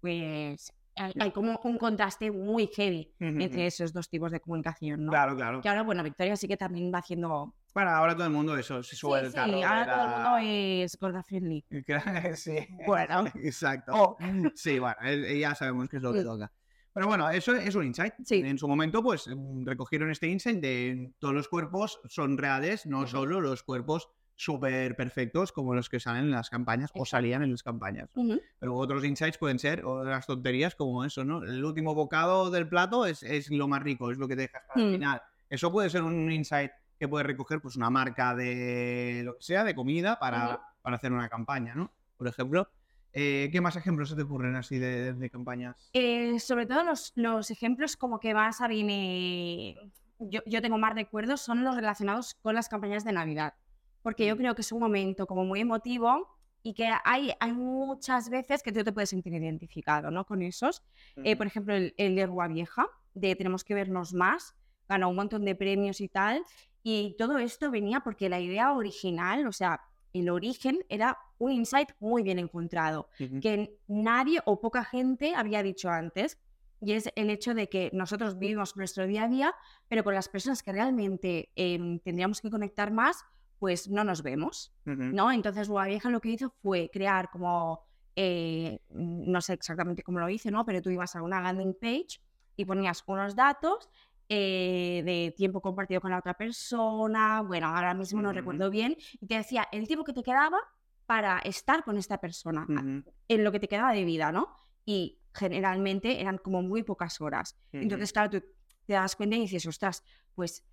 pues 0.00 0.72
hay, 0.96 1.30
como 1.32 1.58
un 1.64 1.78
contraste 1.78 2.30
muy 2.30 2.66
heavy 2.68 3.10
Ujú, 3.20 3.24
entre 3.40 3.48
ujú. 3.48 3.60
esos 3.62 3.92
dos 3.92 4.08
tipos 4.08 4.30
de 4.32 4.40
comunicación, 4.40 5.04
¿no? 5.06 5.10
Claro, 5.10 5.34
claro. 5.34 5.60
Que 5.62 5.68
ahora, 5.68 5.82
bueno, 5.82 6.02
Victoria 6.02 6.36
sí 6.36 6.46
que 6.46 6.56
también 6.56 6.92
va 6.92 6.98
haciendo... 6.98 7.54
Bueno, 7.74 7.90
ahora 7.90 8.14
todo 8.14 8.26
el 8.26 8.32
mundo 8.32 8.56
eso, 8.56 8.82
se 8.84 8.90
Sí, 8.90 8.96
sube 8.96 9.18
el 9.20 9.28
sí, 9.30 9.34
carro. 9.34 9.52
de 9.56 9.64
ahora 9.64 9.84
todo 9.84 10.04
el 10.04 10.10
la- 10.10 10.16
mundo 10.16 10.38
es 10.40 10.98
gorda 10.98 11.22
friendly. 11.24 11.64
sí. 12.36 12.56
Bueno. 12.86 13.24
Exacto. 13.42 13.92
Oh. 13.94 14.16
Sí, 14.54 14.78
bueno, 14.78 14.96
ya 15.38 15.54
sabemos 15.56 15.88
qué 15.88 15.96
es 15.96 16.02
lo 16.02 16.12
que 16.12 16.20
Mm. 16.20 16.24
toca. 16.24 16.52
Pero 16.92 17.08
bueno, 17.08 17.28
eso 17.30 17.56
es 17.56 17.74
un 17.74 17.84
insight. 17.86 18.14
Sí. 18.24 18.36
En 18.44 18.56
su 18.56 18.68
momento, 18.68 19.02
pues 19.02 19.26
mm, 19.26 19.66
recogieron 19.66 20.10
este 20.12 20.28
insight 20.28 20.60
de 20.60 21.12
todos 21.18 21.34
los 21.34 21.48
cuerpos 21.48 22.00
son 22.08 22.38
reales, 22.38 22.86
no 22.86 23.08
solo 23.08 23.40
los 23.40 23.64
cuerpos 23.64 24.08
súper 24.36 24.94
perfectos 24.96 25.50
como 25.52 25.74
los 25.74 25.88
que 25.88 25.98
salen 25.98 26.24
en 26.24 26.30
las 26.30 26.50
campañas 26.50 26.90
o 26.94 26.98
Exacto. 27.00 27.10
salían 27.16 27.42
en 27.42 27.50
las 27.50 27.64
campañas. 27.64 28.08
Ujú. 28.14 28.40
Pero 28.60 28.76
otros 28.76 29.04
insights 29.04 29.38
pueden 29.38 29.58
ser 29.58 29.84
otras 29.84 30.26
tonterías 30.26 30.76
como 30.76 31.04
eso, 31.04 31.24
¿no? 31.24 31.42
El 31.42 31.64
último 31.64 31.94
bocado 31.96 32.50
del 32.50 32.68
plato 32.68 33.06
es, 33.06 33.24
es 33.24 33.50
lo 33.50 33.66
más 33.66 33.82
rico, 33.82 34.12
es 34.12 34.18
lo 34.18 34.28
que 34.28 34.36
te 34.36 34.42
dejas 34.42 34.62
para 34.68 34.80
el 34.80 34.90
Mm. 34.90 34.92
final. 34.94 35.22
Eso 35.50 35.72
puede 35.72 35.90
ser 35.90 36.02
un 36.02 36.30
insight 36.30 36.70
que 37.04 37.08
puede 37.08 37.24
recoger 37.24 37.60
pues 37.60 37.76
una 37.76 37.90
marca 37.90 38.34
de 38.34 39.22
lo 39.24 39.36
que 39.36 39.42
sea, 39.42 39.62
de 39.64 39.74
comida, 39.74 40.18
para, 40.18 40.48
Ujú. 40.54 40.58
para 40.82 40.96
hacer 40.96 41.12
una 41.12 41.28
campaña, 41.28 41.74
¿no? 41.74 41.92
Por 42.16 42.28
ejemplo. 42.28 42.68
Eh, 43.16 43.48
¿Qué 43.52 43.60
más 43.60 43.76
ejemplos 43.76 44.08
se 44.08 44.16
te 44.16 44.22
ocurren 44.22 44.56
así 44.56 44.76
de, 44.76 44.88
de- 45.04 45.12
de 45.12 45.30
campañas? 45.30 45.88
Eh, 45.92 46.40
sobre 46.40 46.66
todo 46.66 46.82
los, 46.82 47.12
los 47.14 47.48
ejemplos 47.52 47.96
como 47.96 48.18
que 48.18 48.34
más 48.34 48.60
a 48.60 48.66
viene, 48.66 49.76
yo, 50.18 50.40
yo 50.46 50.60
tengo 50.60 50.78
más 50.78 50.94
recuerdos, 50.96 51.40
son 51.40 51.62
los 51.62 51.76
relacionados 51.76 52.34
con 52.42 52.56
las 52.56 52.68
campañas 52.68 53.04
de 53.04 53.12
Navidad, 53.12 53.54
porque 54.02 54.26
yo 54.26 54.34
Mm. 54.34 54.38
creo 54.38 54.54
que 54.56 54.62
es 54.62 54.72
un 54.72 54.80
momento 54.80 55.28
como 55.28 55.44
muy 55.44 55.60
emotivo 55.60 56.26
y 56.64 56.74
que 56.74 56.90
hay, 57.04 57.32
hay 57.38 57.52
muchas 57.52 58.30
veces 58.30 58.64
que 58.64 58.72
tú 58.72 58.82
te 58.82 58.92
puedes 58.92 59.10
sentir 59.10 59.32
identificado 59.32 60.10
¿no? 60.10 60.24
con 60.24 60.42
esos. 60.42 60.82
Eh, 61.22 61.36
por 61.36 61.46
ejemplo, 61.46 61.72
el, 61.74 61.94
el 61.98 62.16
de 62.16 62.26
Rua 62.26 62.48
Vieja, 62.48 62.84
de 63.14 63.36
Tenemos 63.36 63.62
que 63.62 63.74
vernos 63.74 64.12
más, 64.12 64.56
ganó 64.88 65.08
un 65.08 65.14
montón 65.14 65.44
de 65.44 65.54
premios 65.54 66.00
y 66.00 66.08
tal, 66.08 66.42
y 66.84 67.16
todo 67.18 67.38
esto 67.38 67.70
venía 67.70 68.00
porque 68.00 68.28
la 68.28 68.38
idea 68.38 68.72
original, 68.74 69.46
o 69.46 69.52
sea, 69.52 69.80
el 70.12 70.28
origen 70.28 70.78
era 70.90 71.18
un 71.38 71.50
insight 71.50 71.88
muy 71.98 72.22
bien 72.22 72.38
encontrado 72.38 73.08
Ujú. 73.18 73.40
que 73.40 73.78
nadie 73.88 74.40
o 74.44 74.60
poca 74.60 74.84
gente 74.84 75.34
había 75.34 75.62
dicho 75.62 75.88
antes. 75.90 76.38
Y 76.80 76.92
es 76.92 77.10
el 77.16 77.30
hecho 77.30 77.54
de 77.54 77.70
que 77.70 77.88
nosotros 77.94 78.38
vivimos 78.38 78.76
nuestro 78.76 79.06
día 79.06 79.24
a 79.24 79.28
día, 79.28 79.54
pero 79.88 80.04
con 80.04 80.14
las 80.14 80.28
personas 80.28 80.62
que 80.62 80.72
realmente 80.72 81.50
em, 81.56 81.98
tendríamos 82.00 82.42
que 82.42 82.50
conectar 82.50 82.92
más, 82.92 83.24
pues 83.58 83.88
no 83.88 84.04
nos 84.04 84.22
vemos. 84.22 84.70
¿no? 84.84 85.32
Entonces 85.32 85.70
Vieja 85.70 86.10
lo 86.10 86.20
que 86.20 86.28
hizo 86.28 86.50
fue 86.50 86.90
crear 86.92 87.30
como, 87.30 87.80
eh, 88.14 88.80
no 88.90 89.40
sé 89.40 89.54
exactamente 89.54 90.02
cómo 90.02 90.20
lo 90.20 90.28
hice, 90.28 90.50
¿no? 90.50 90.66
Pero 90.66 90.82
tú 90.82 90.90
ibas 90.90 91.16
a 91.16 91.22
una 91.22 91.40
landing 91.40 91.74
page 91.80 92.20
y 92.56 92.66
ponías 92.66 93.02
unos 93.06 93.34
datos 93.34 93.88
eh, 94.28 95.02
de 95.04 95.34
tiempo 95.36 95.60
compartido 95.60 96.00
con 96.00 96.10
la 96.10 96.18
otra 96.18 96.34
persona, 96.34 97.42
bueno, 97.42 97.68
ahora 97.68 97.94
mismo 97.94 98.22
no 98.22 98.30
Ujú. 98.30 98.36
recuerdo 98.36 98.70
bien, 98.70 98.96
y 99.20 99.26
te 99.26 99.36
decía 99.36 99.68
el 99.72 99.86
tiempo 99.86 100.04
que 100.04 100.12
te 100.12 100.22
quedaba 100.22 100.58
para 101.06 101.38
estar 101.40 101.84
con 101.84 101.98
esta 101.98 102.18
persona 102.18 102.66
Ujú. 102.68 103.04
en 103.28 103.44
lo 103.44 103.52
que 103.52 103.60
te 103.60 103.68
quedaba 103.68 103.92
de 103.92 104.04
vida, 104.04 104.32
¿no? 104.32 104.48
Y 104.84 105.20
generalmente 105.34 106.20
eran 106.20 106.38
como 106.38 106.62
muy 106.62 106.82
pocas 106.82 107.20
horas. 107.20 107.56
Ujú. 107.72 107.82
Entonces, 107.82 108.12
claro, 108.12 108.30
tú 108.30 108.44
te 108.86 108.92
das 108.94 109.16
cuenta 109.16 109.36
y 109.36 109.40
dices, 109.40 109.66
ostras, 109.66 110.02
pues 110.34 110.64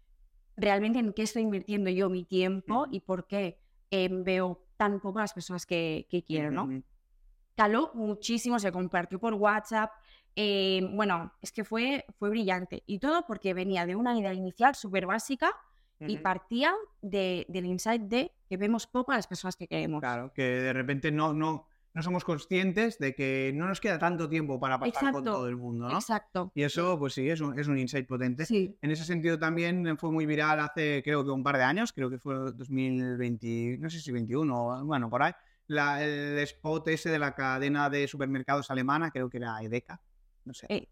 realmente 0.55 0.99
en 0.99 1.13
qué 1.13 1.23
estoy 1.23 1.41
invirtiendo 1.43 1.89
yo 1.89 2.09
mi 2.09 2.23
tiempo 2.25 2.87
y 2.91 2.99
por 3.01 3.27
qué 3.27 3.59
eh, 3.89 4.09
veo 4.11 4.67
tan 4.77 4.99
poco 4.99 5.19
a 5.19 5.23
las 5.23 5.33
personas 5.33 5.65
que, 5.65 6.07
que 6.09 6.23
quiero, 6.23 6.51
¿no? 6.51 6.83
Caló 7.55 7.91
muchísimo, 7.93 8.57
se 8.59 8.71
compartió 8.71 9.19
por 9.19 9.33
WhatsApp. 9.33 9.91
Eh, 10.35 10.88
bueno, 10.93 11.33
es 11.41 11.51
que 11.51 11.63
fue, 11.63 12.05
fue 12.17 12.29
brillante. 12.29 12.83
Y 12.85 13.00
todo 13.00 13.25
porque 13.27 13.53
venía 13.53 13.85
de 13.85 13.95
una 13.95 14.17
idea 14.17 14.33
inicial 14.33 14.75
súper 14.75 15.05
básica 15.05 15.51
y 16.00 16.17
partía 16.17 16.73
de, 17.03 17.45
del 17.47 17.65
insight 17.67 18.01
de 18.01 18.31
que 18.50 18.57
vemos 18.57 18.88
poco 18.88 19.11
a 19.11 19.15
las 19.17 19.27
personas 19.27 19.55
que 19.55 19.67
queremos. 19.67 20.00
Claro, 20.01 20.31
que 20.33 20.41
de 20.41 20.73
repente 20.73 21.11
no, 21.11 21.31
no, 21.31 21.67
no 21.93 22.01
somos 22.01 22.23
conscientes 22.23 22.97
de 22.97 23.13
que 23.13 23.51
no 23.53 23.67
nos 23.67 23.79
queda 23.79 24.00
tanto 24.00 24.27
tiempo 24.27 24.59
para 24.59 24.79
pasar 24.79 25.11
con 25.13 25.23
todo 25.23 25.47
el 25.47 25.57
mundo, 25.57 25.88
¿no? 25.89 25.93
Exacto. 25.93 26.51
Y 26.55 26.63
eso, 26.63 26.97
pues 26.97 27.13
sí, 27.13 27.29
es 27.29 27.39
un, 27.39 27.59
es 27.59 27.67
un 27.67 27.77
insight 27.77 28.07
potente. 28.07 28.47
Sí. 28.47 28.75
En 28.81 28.89
ese 28.89 29.03
sentido 29.03 29.38
también 29.38 29.95
fue 30.00 30.11
muy 30.11 30.25
viral 30.25 30.59
hace 30.61 31.03
creo 31.03 31.23
que 31.23 31.29
un 31.29 31.43
par 31.43 31.57
de 31.57 31.63
años, 31.65 31.93
creo 31.93 32.09
que 32.09 32.17
fue 32.17 32.33
2020, 32.35 33.77
no 33.79 33.89
sé 33.89 34.00
si 34.00 34.11
21, 34.11 34.55
o, 34.55 34.85
bueno, 34.85 35.07
por 35.09 35.21
ahí, 35.23 35.33
la- 35.67 36.03
el 36.03 36.39
spot 36.39 36.88
ese 36.88 37.09
de 37.09 37.19
la 37.19 37.35
cadena 37.35 37.89
de 37.89 38.07
supermercados 38.07 38.71
alemana, 38.71 39.11
creo 39.11 39.29
que 39.29 39.38
era 39.38 39.61
Edeka, 39.61 40.01
no 40.45 40.53
sé. 40.53 40.65
Eh, 40.69 40.88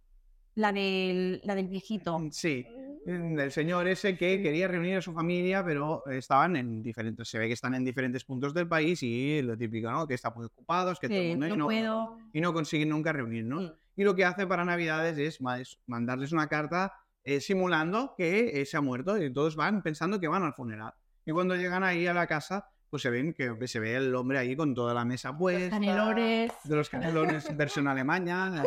la, 0.55 0.71
del, 0.73 1.41
la 1.43 1.55
del 1.55 1.67
viejito. 1.67 2.17
Sí, 2.31 2.65
el 3.05 3.51
señor 3.51 3.87
ese 3.87 4.17
que 4.17 4.41
quería 4.41 4.67
reunir 4.67 4.97
a 4.97 5.01
su 5.01 5.13
familia, 5.13 5.63
pero 5.63 6.05
estaban 6.07 6.55
en 6.57 6.81
diferentes, 6.83 7.27
se 7.29 7.39
ve 7.39 7.47
que 7.47 7.53
están 7.53 7.73
en 7.75 7.85
diferentes 7.85 8.23
puntos 8.25 8.53
del 8.53 8.67
país 8.67 9.01
y 9.03 9.41
lo 9.41 9.57
típico, 9.57 9.89
¿no? 9.89 10.05
Que 10.07 10.15
están 10.15 10.33
muy 10.35 10.45
ocupados, 10.45 10.99
que 10.99 11.07
todo 11.07 11.17
el 11.17 11.23
Sí, 11.23 11.29
mundo 11.31 11.47
y 11.47 11.49
no 11.49 11.55
no, 11.55 11.65
puedo. 11.65 12.17
y 12.33 12.41
no 12.41 12.53
consiguen 12.53 12.89
nunca 12.89 13.13
reunir, 13.13 13.45
¿no? 13.45 13.61
Mm. 13.61 13.71
Y 13.95 14.03
lo 14.03 14.15
que 14.15 14.25
hace 14.25 14.45
para 14.47 14.63
Navidades 14.65 15.17
es 15.17 15.39
mandarles 15.87 16.31
una 16.31 16.47
carta 16.47 16.93
eh, 17.23 17.41
simulando 17.41 18.13
que 18.17 18.61
eh, 18.61 18.65
se 18.65 18.77
ha 18.77 18.81
muerto 18.81 19.17
y 19.21 19.31
todos 19.33 19.55
van 19.55 19.81
pensando 19.81 20.19
que 20.19 20.27
van 20.27 20.43
al 20.43 20.53
funeral. 20.53 20.93
Y 21.25 21.31
cuando 21.31 21.55
llegan 21.55 21.83
ahí 21.83 22.05
a 22.07 22.13
la 22.13 22.27
casa, 22.27 22.69
pues 22.89 23.01
se 23.03 23.09
ven 23.09 23.33
que 23.33 23.67
se 23.67 23.79
ve 23.79 23.95
el 23.95 24.13
hombre 24.15 24.37
ahí 24.39 24.55
con 24.55 24.73
toda 24.73 24.93
la 24.93 25.05
mesa 25.05 25.37
puesta. 25.37 25.61
Los 25.63 25.69
canelones. 25.71 26.51
De 26.63 26.75
los 26.75 26.89
canelones 26.89 27.55
versión 27.57 27.87
Alemania. 27.87 28.63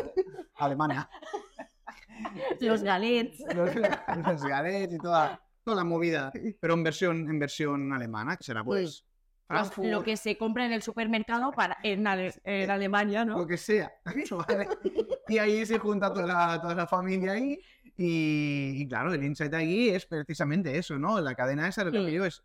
Alemania. 0.57 1.09
Los 2.61 2.83
galets. 2.83 3.41
los, 3.55 3.71
los 3.75 4.43
galets 4.45 4.93
y 4.95 4.99
toda, 4.99 5.41
toda 5.65 5.77
la 5.79 5.85
movida, 5.85 6.33
pero 6.61 6.75
en 6.75 6.83
versión, 6.85 7.29
en 7.29 7.39
versión 7.39 7.93
alemana, 7.93 8.37
que 8.37 8.45
será 8.45 8.63
pues 8.65 9.05
fast 9.49 9.77
Lo 9.79 9.99
food, 9.99 10.05
que 10.05 10.17
se 10.17 10.39
compra 10.39 10.65
en 10.67 10.73
el 10.73 10.83
supermercado 10.83 11.51
para, 11.53 11.77
en, 11.83 12.07
Ale- 12.07 12.35
en 12.45 12.71
Alemania, 12.71 13.25
¿no? 13.25 13.39
lo 13.39 13.47
que 13.47 13.57
sea. 13.57 13.93
¿vale? 14.05 14.69
Y 15.29 15.39
ahí 15.39 15.67
se 15.67 15.79
junta 15.79 16.13
toda 16.13 16.27
la, 16.27 16.61
toda 16.61 16.75
la 16.75 16.87
familia 16.87 17.33
ahí. 17.33 17.59
Y, 17.97 18.73
y 18.83 18.89
claro, 18.89 19.13
el 19.13 19.23
insight 19.23 19.53
ahí 19.53 19.91
es 19.91 20.07
precisamente 20.07 20.79
eso, 20.79 20.99
¿no? 20.99 21.21
La 21.21 21.35
cadena 21.35 21.69
esa, 21.69 21.85
lo 21.85 21.91
que 21.93 21.99
Mm. 22.01 22.09
yo 22.09 22.25
es. 22.25 22.43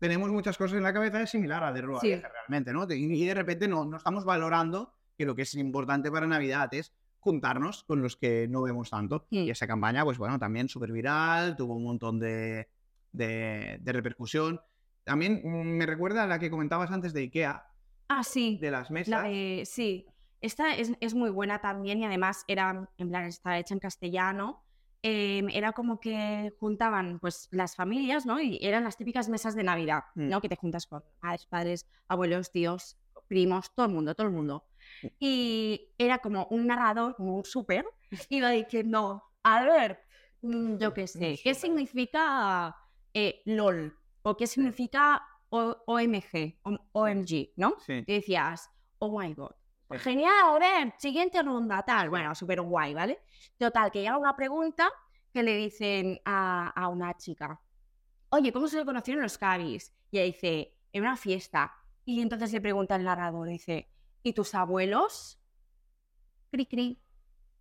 Tenemos 0.00 0.30
muchas 0.30 0.56
cosas 0.56 0.78
en 0.78 0.82
la 0.82 0.92
cabeza, 0.92 1.22
es 1.22 1.30
similar 1.30 1.62
a 1.62 1.72
de 1.72 1.82
Rua 1.82 2.00
Sí. 2.00 2.16
Realmente, 2.16 2.72
¿no? 2.72 2.86
Y, 2.90 3.24
de 3.26 3.34
repente 3.34 3.68
no, 3.68 3.84
no 3.84 3.98
estamos 3.98 4.24
valorando 4.24 4.94
que 5.16 5.26
lo 5.26 5.36
que 5.36 5.42
es 5.42 5.54
importante 5.54 6.10
para 6.10 6.26
Navidad 6.26 6.72
es 6.72 6.94
juntarnos 7.18 7.84
con 7.84 8.00
los 8.00 8.16
que 8.16 8.48
no 8.48 8.62
vemos 8.62 8.90
tanto. 8.90 9.26
Mm. 9.30 9.36
Y 9.36 9.50
esa 9.50 9.66
campaña, 9.66 10.02
pues 10.02 10.16
bueno, 10.16 10.38
también 10.38 10.68
súper 10.70 10.90
viral, 10.90 11.54
tuvo 11.54 11.76
un 11.76 11.84
montón 11.84 12.18
de, 12.18 12.68
de, 13.12 13.78
de 13.80 13.92
repercusión. 13.92 14.60
También 15.04 15.42
mm, 15.44 15.76
me 15.76 15.84
recuerda 15.84 16.24
a 16.24 16.26
la 16.26 16.38
que 16.38 16.50
comentabas 16.50 16.90
antes 16.90 17.12
de 17.12 17.20
IKEA, 17.20 17.66
Ah, 18.08 18.24
sí. 18.24 18.58
de 18.60 18.70
las 18.70 18.90
mesas. 18.90 19.08
La 19.08 19.22
de, 19.22 19.64
sí, 19.66 20.06
esta 20.40 20.74
es, 20.74 20.92
es 21.00 21.14
muy 21.14 21.30
buena 21.30 21.60
también 21.60 21.98
y 22.00 22.06
además 22.06 22.44
era, 22.48 22.88
en 22.96 23.08
plan, 23.10 23.24
está 23.24 23.58
hecha 23.58 23.74
en 23.74 23.80
castellano. 23.80 24.64
Em, 25.02 25.48
era 25.50 25.72
como 25.72 25.98
que 26.00 26.52
juntaban 26.60 27.18
pues 27.20 27.48
las 27.52 27.74
familias, 27.76 28.26
¿no? 28.26 28.40
Y 28.40 28.58
eran 28.62 28.84
las 28.84 28.96
típicas 28.96 29.28
mesas 29.28 29.54
de 29.54 29.62
Navidad, 29.62 30.04
Mm. 30.14 30.28
¿no? 30.28 30.40
Que 30.40 30.48
te 30.48 30.56
juntas 30.56 30.86
con 30.86 31.02
padres, 31.20 31.46
padres, 31.46 31.86
abuelos, 32.08 32.50
tíos, 32.52 32.96
primos, 33.28 33.72
todo 33.74 33.86
el 33.86 33.92
mundo, 33.92 34.14
todo 34.14 34.26
el 34.26 34.32
mundo. 34.32 34.64
Y 35.18 35.88
era 35.98 36.18
como 36.18 36.46
un 36.50 36.66
narrador, 36.66 37.14
como 37.16 37.36
un 37.36 37.44
súper, 37.44 37.84
iba 38.28 38.50
diciendo, 38.50 39.22
a 39.42 39.64
ver, 39.64 40.00
mm, 40.42 40.76
yo 40.78 40.92
qué 40.94 41.06
sé, 41.06 41.38
¿qué 41.42 41.54
significa 41.54 42.76
eh, 43.14 43.42
LOL? 43.46 43.96
¿O 44.22 44.36
qué 44.36 44.46
significa 44.46 45.22
O- 45.52 45.76
OMG, 45.86 46.60
o- 46.62 46.78
OMG, 46.92 47.54
¿no? 47.56 47.74
Sí. 47.84 48.04
Y 48.06 48.12
decías, 48.14 48.70
oh 49.00 49.18
my 49.18 49.34
god. 49.34 49.50
Sí. 49.90 49.98
Genial, 49.98 50.56
a 50.56 50.58
ver, 50.58 50.94
siguiente 50.98 51.42
ronda, 51.42 51.82
tal. 51.84 52.10
Bueno, 52.10 52.34
súper 52.34 52.60
guay, 52.60 52.94
¿vale? 52.94 53.20
Total, 53.58 53.90
que 53.90 54.00
llega 54.00 54.16
una 54.18 54.36
pregunta 54.36 54.90
que 55.32 55.42
le 55.42 55.56
dicen 55.56 56.20
a, 56.24 56.68
a 56.68 56.88
una 56.88 57.16
chica, 57.16 57.60
oye, 58.30 58.52
¿cómo 58.52 58.68
se 58.68 58.84
conocieron 58.84 59.22
los 59.22 59.38
Cabis? 59.38 59.92
Y 60.10 60.18
ella 60.18 60.26
dice, 60.26 60.76
en 60.92 61.02
una 61.02 61.16
fiesta. 61.16 61.74
Y 62.04 62.20
entonces 62.20 62.52
le 62.52 62.60
pregunta 62.60 62.96
el 62.96 63.04
narrador, 63.04 63.48
dice, 63.48 63.90
¿y 64.22 64.32
tus 64.32 64.54
abuelos? 64.54 65.38
Cri, 66.50 66.66
cri. 66.66 67.02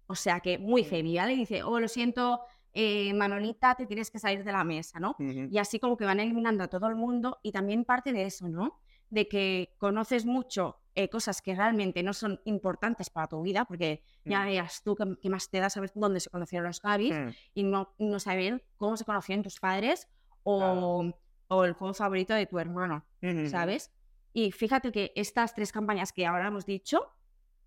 O 0.08 0.16
sea 0.16 0.40
que 0.40 0.58
muy 0.58 0.84
heavy, 0.84 1.18
¿vale? 1.18 1.34
Y 1.34 1.38
dice, 1.38 1.62
oh, 1.64 1.80
lo 1.80 1.88
siento, 1.88 2.42
eh, 2.74 3.14
Manolita, 3.14 3.76
te 3.76 3.86
tienes 3.86 4.10
que 4.10 4.18
salir 4.20 4.44
de 4.44 4.52
la 4.52 4.64
mesa, 4.64 5.00
¿no? 5.00 5.16
Y 5.20 5.58
así 5.60 5.80
como 5.80 5.98
que 5.98 6.06
van 6.06 6.20
eliminando 6.20 6.64
a 6.64 6.68
todo 6.68 6.88
el 6.88 6.96
mundo 6.96 7.40
y 7.44 7.52
también 7.52 7.86
parte 7.86 8.12
de 8.12 8.24
eso, 8.26 8.48
¿no? 8.50 8.80
De 9.10 9.28
que 9.28 9.76
conoces 9.78 10.26
mucho 10.26 10.78
eh, 10.96 11.08
cosas 11.10 11.42
que 11.42 11.56
realmente 11.56 12.04
no 12.04 12.14
son 12.14 12.42
importantes 12.46 13.10
para 13.10 13.28
tu 13.28 13.42
vida, 13.42 13.64
porque 13.66 14.04
ya 14.26 14.42
Mm. 14.42 14.46
veas 14.48 14.84
tú 14.84 14.96
qué 15.22 15.30
más 15.30 15.50
te 15.50 15.60
da 15.60 15.70
saber 15.70 15.92
dónde 15.96 16.20
se 16.20 16.30
conocieron 16.30 16.68
los 16.68 16.82
Gabis 16.82 17.16
Mm. 17.16 17.30
y 17.54 17.64
no, 17.64 17.94
no 18.00 18.20
saber 18.20 18.66
cómo 18.78 18.98
se 18.98 19.06
conocieron 19.06 19.44
tus 19.44 19.60
padres 19.60 20.08
o, 20.44 21.12
o 21.48 21.64
el 21.64 21.74
juego 21.74 21.94
favorito 21.94 22.34
de 22.34 22.46
tu 22.48 22.60
hermano. 22.60 23.06
¿sabes? 23.50 23.92
Y 24.34 24.52
fíjate 24.52 24.92
que 24.92 25.12
estas 25.16 25.54
tres 25.56 25.72
campañas 25.72 26.12
que 26.12 26.26
ahora 26.26 26.48
hemos 26.48 26.66
dicho 26.66 27.08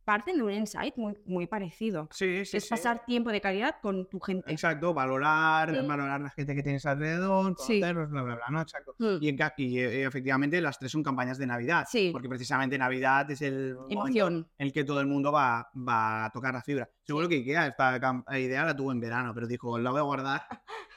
parten 0.04 0.37
de 0.37 0.42
un 0.42 0.50
insight 0.50 0.97
muy, 0.97 1.16
muy 1.26 1.47
parecido. 1.47 2.09
Sí, 2.11 2.44
sí, 2.44 2.56
es 2.56 2.64
sí. 2.64 2.71
pasar 2.71 3.04
tiempo 3.04 3.30
de 3.30 3.40
calidad 3.40 3.76
con 3.80 4.09
tu 4.09 4.18
gente. 4.21 4.50
Exacto, 4.50 4.92
valorar, 4.92 5.71
Sí. 5.75 5.87
valorar 5.87 6.21
la 6.21 6.30
gente 6.30 6.54
que 6.54 6.62
tienes 6.62 6.85
alrededor, 6.87 7.54
Sí. 7.59 7.78
bla, 7.78 7.92
bla, 7.92 8.23
bla, 8.23 8.38
¿no? 8.50 8.61
Exacto. 8.61 8.94
Mm. 8.99 9.16
Y, 9.21 9.28
en 9.28 9.38
y, 9.56 9.78
eh, 9.78 10.04
efectivamente 10.04 10.61
las 10.61 10.78
tres 10.78 10.90
son 10.92 11.02
campañas 11.02 11.38
de 11.38 11.47
Navidad. 11.47 11.87
Sí. 11.88 12.11
Porque 12.12 12.28
precisamente 12.28 12.76
Navidad 12.78 13.30
es 13.30 13.42
el 13.42 13.76
Emoción. 13.88 14.49
en 14.59 14.66
el 14.66 14.73
que 14.73 14.85
todo 14.85 15.00
el 15.00 15.06
mundo 15.06 15.30
va, 15.32 15.71
va 15.76 16.25
a 16.26 16.30
tocar 16.30 16.52
la 16.54 16.62
fibra. 16.62 16.88
Seguro 17.04 17.28
que 17.28 17.37
Ikea 17.37 17.66
esta 17.68 17.99
idea 18.38 18.64
la 18.64 18.76
tuvo 18.76 18.92
en 18.92 19.00
verano, 19.00 19.32
pero 19.35 19.47
dijo, 19.47 19.78
la 19.78 19.90
voy 19.90 20.00
a 20.00 20.02
guardar, 20.02 20.42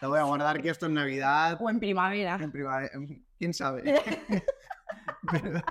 la 0.01 0.07
voy 0.07 0.19
a 0.19 0.24
guardar 0.24 0.62
que 0.62 0.69
esto 0.69 0.85
en 0.88 0.93
Navidad, 0.95 1.57
O 1.62 1.69
en 1.69 1.79
primavera. 1.79 2.38
en 2.41 2.51
primavera, 2.51 2.89
quién 3.38 3.53
sabe. 3.53 3.83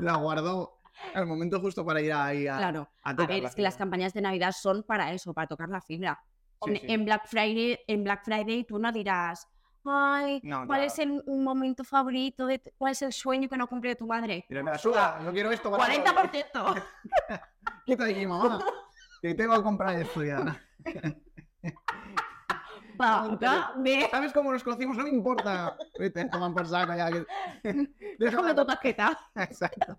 La 0.00 0.16
guardó 0.16 0.79
al 1.14 1.26
momento 1.26 1.60
justo 1.60 1.84
para 1.84 2.00
ir 2.00 2.12
ahí 2.12 2.46
a, 2.46 2.56
Claro. 2.58 2.88
a 3.02 3.10
A 3.10 3.16
tocar 3.16 3.28
ver, 3.28 3.42
la 3.42 3.48
es 3.48 3.54
que 3.54 3.62
las 3.62 3.76
campañas 3.76 4.12
de 4.14 4.20
Navidad 4.22 4.52
son 4.52 4.82
para 4.82 5.12
eso, 5.12 5.32
para 5.34 5.46
tocar 5.46 5.68
la 5.68 5.80
fibra. 5.80 6.22
Sí, 6.64 6.70
En- 6.70 6.76
sí. 6.80 6.86
En 6.88 7.04
Black 7.04 7.26
Friday, 7.26 7.78
en 7.86 8.04
Black 8.04 8.24
Friday 8.24 8.64
tú 8.64 8.78
no 8.78 8.92
dirás, 8.92 9.48
ay, 9.84 10.40
No, 10.44 10.66
¿cuál 10.66 10.82
es 10.84 10.98
el 10.98 11.22
momento 11.26 11.84
favorito? 11.84 12.46
De, 12.46 12.60
¿Cuál 12.76 12.92
es 12.92 13.02
el 13.02 13.12
sueño 13.12 13.48
que 13.48 13.56
no 13.56 13.66
cumple 13.66 13.96
tu 13.96 14.06
madre? 14.06 14.44
Mira, 14.48 14.62
me 14.62 14.70
la 14.70 14.78
suda, 14.78 15.18
no 15.22 15.32
quiero 15.32 15.50
esto. 15.50 15.70
para 15.70 15.86
nada. 15.96 16.30
40%. 16.30 16.84
Quita 17.86 18.04
de 18.04 18.12
aquí, 18.12 18.26
mamá. 18.26 18.58
Que 19.22 19.34
tengo 19.34 19.54
que 19.56 19.62
comprar 19.62 19.96
esto 20.00 20.22
ya. 20.24 20.60
Págame. 22.96 24.08
¿Sabes 24.10 24.32
cómo 24.32 24.52
nos 24.52 24.62
conocimos? 24.62 24.96
No 24.96 25.04
me 25.04 25.10
importa. 25.10 25.76
Vete, 25.98 26.26
toman 26.26 26.52
por 26.54 26.66
saco 26.66 26.94
ya. 26.94 27.10
que- 27.10 27.26
Déjame 28.18 28.54
tu 28.54 28.64
tarjeta. 28.66 29.18
Exacto. 29.34 29.98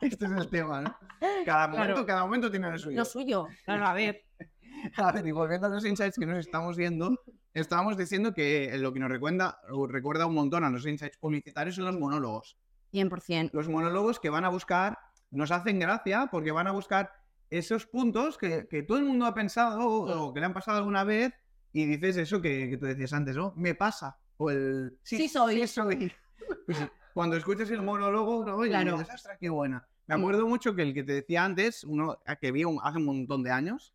Este 0.00 0.24
es 0.26 0.30
el 0.32 0.48
tema, 0.48 0.80
¿no? 0.82 0.96
Cada 1.44 1.68
momento, 1.68 1.92
Claro. 1.92 2.06
cada 2.06 2.22
momento 2.24 2.50
tiene 2.50 2.70
lo 2.70 2.78
suyo. 2.78 2.96
Lo 2.98 3.04
suyo. 3.04 3.46
Claro, 3.64 3.86
a 3.86 3.92
ver. 3.94 4.22
A 4.96 5.12
ver, 5.12 5.24
y 5.26 5.30
volviendo 5.30 5.68
a 5.68 5.70
los 5.70 5.84
insights 5.86 6.16
que 6.18 6.26
nos 6.26 6.38
estamos 6.38 6.76
viendo, 6.76 7.16
estábamos 7.54 7.96
diciendo 7.96 8.34
que 8.34 8.76
lo 8.78 8.92
que 8.92 8.98
nos 8.98 9.10
recuerda, 9.10 9.60
recuerda 9.88 10.26
un 10.26 10.34
montón 10.34 10.64
a 10.64 10.70
los 10.70 10.84
insights 10.86 11.18
publicitarios 11.18 11.76
son 11.76 11.84
los 11.84 11.96
monólogos. 11.98 12.58
100%. 12.92 13.50
Los 13.52 13.68
monólogos 13.68 14.18
que 14.18 14.28
van 14.28 14.44
a 14.44 14.48
buscar, 14.48 14.98
nos 15.30 15.52
hacen 15.52 15.78
gracia 15.78 16.26
porque 16.32 16.50
van 16.50 16.66
a 16.66 16.72
buscar 16.72 17.12
esos 17.48 17.86
puntos 17.86 18.36
que, 18.38 18.66
que 18.68 18.82
todo 18.82 18.98
el 18.98 19.04
mundo 19.04 19.24
ha 19.26 19.34
pensado 19.34 19.86
o, 19.86 20.26
o 20.28 20.34
que 20.34 20.40
le 20.40 20.46
han 20.46 20.52
pasado 20.54 20.78
alguna 20.78 21.04
vez 21.04 21.32
y 21.72 21.86
dices 21.86 22.16
eso 22.16 22.40
que, 22.42 22.68
que 22.68 22.76
tú 22.76 22.86
decías 22.86 23.12
antes, 23.12 23.36
¿no? 23.36 23.52
Me 23.56 23.76
pasa. 23.76 24.18
O 24.38 24.50
el... 24.50 24.98
Sí 25.04 25.28
soy. 25.28 25.60
Sí 25.60 25.66
soy. 25.68 26.12
Pues, 26.66 26.78
cuando 27.14 27.36
escuches 27.36 27.70
el 27.70 27.82
monólogo, 27.82 28.44
¿no? 28.44 28.64
Y 28.64 28.68
Claro. 28.68 28.98
dices, 28.98 29.14
"Ostras, 29.14 29.38
qué 29.40 29.48
buena. 29.50 29.86
Me 30.06 30.14
acuerdo 30.16 30.46
mucho 30.46 30.74
que 30.74 30.82
el 30.82 30.92
que 30.94 31.04
te 31.04 31.12
decía 31.14 31.44
antes, 31.44 31.84
uno 31.84 32.18
que 32.40 32.52
vi 32.52 32.64
un- 32.64 32.80
hace 32.82 32.98
un 32.98 33.04
montón 33.06 33.42
de 33.42 33.50
años, 33.50 33.94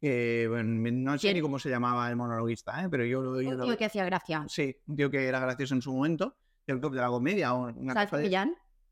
que 0.00 0.46
bueno, 0.48 0.90
no 0.92 1.12
sé 1.14 1.22
¿Quién? 1.22 1.34
ni 1.36 1.40
cómo 1.40 1.58
se 1.58 1.70
llamaba 1.70 2.08
el 2.08 2.16
monologuista, 2.16 2.82
¿eh? 2.84 2.88
pero 2.88 3.04
yo 3.04 3.20
lo 3.22 3.32
Un 3.32 3.60
tío 3.64 3.76
que 3.76 3.84
hacía 3.86 4.04
gracia. 4.04 4.44
Sí, 4.48 4.76
un 4.86 4.96
tío 4.96 5.10
que 5.10 5.26
era 5.26 5.40
gracioso 5.40 5.74
en 5.74 5.82
su 5.82 5.92
momento, 5.92 6.36
el 6.66 6.80
top 6.80 6.92
de 6.94 7.00
la 7.00 7.08
comedia 7.08 7.54
o 7.54 7.68
una 7.72 7.94
¿Sabes 7.94 8.10
cosa 8.10 8.22
de... 8.22 8.30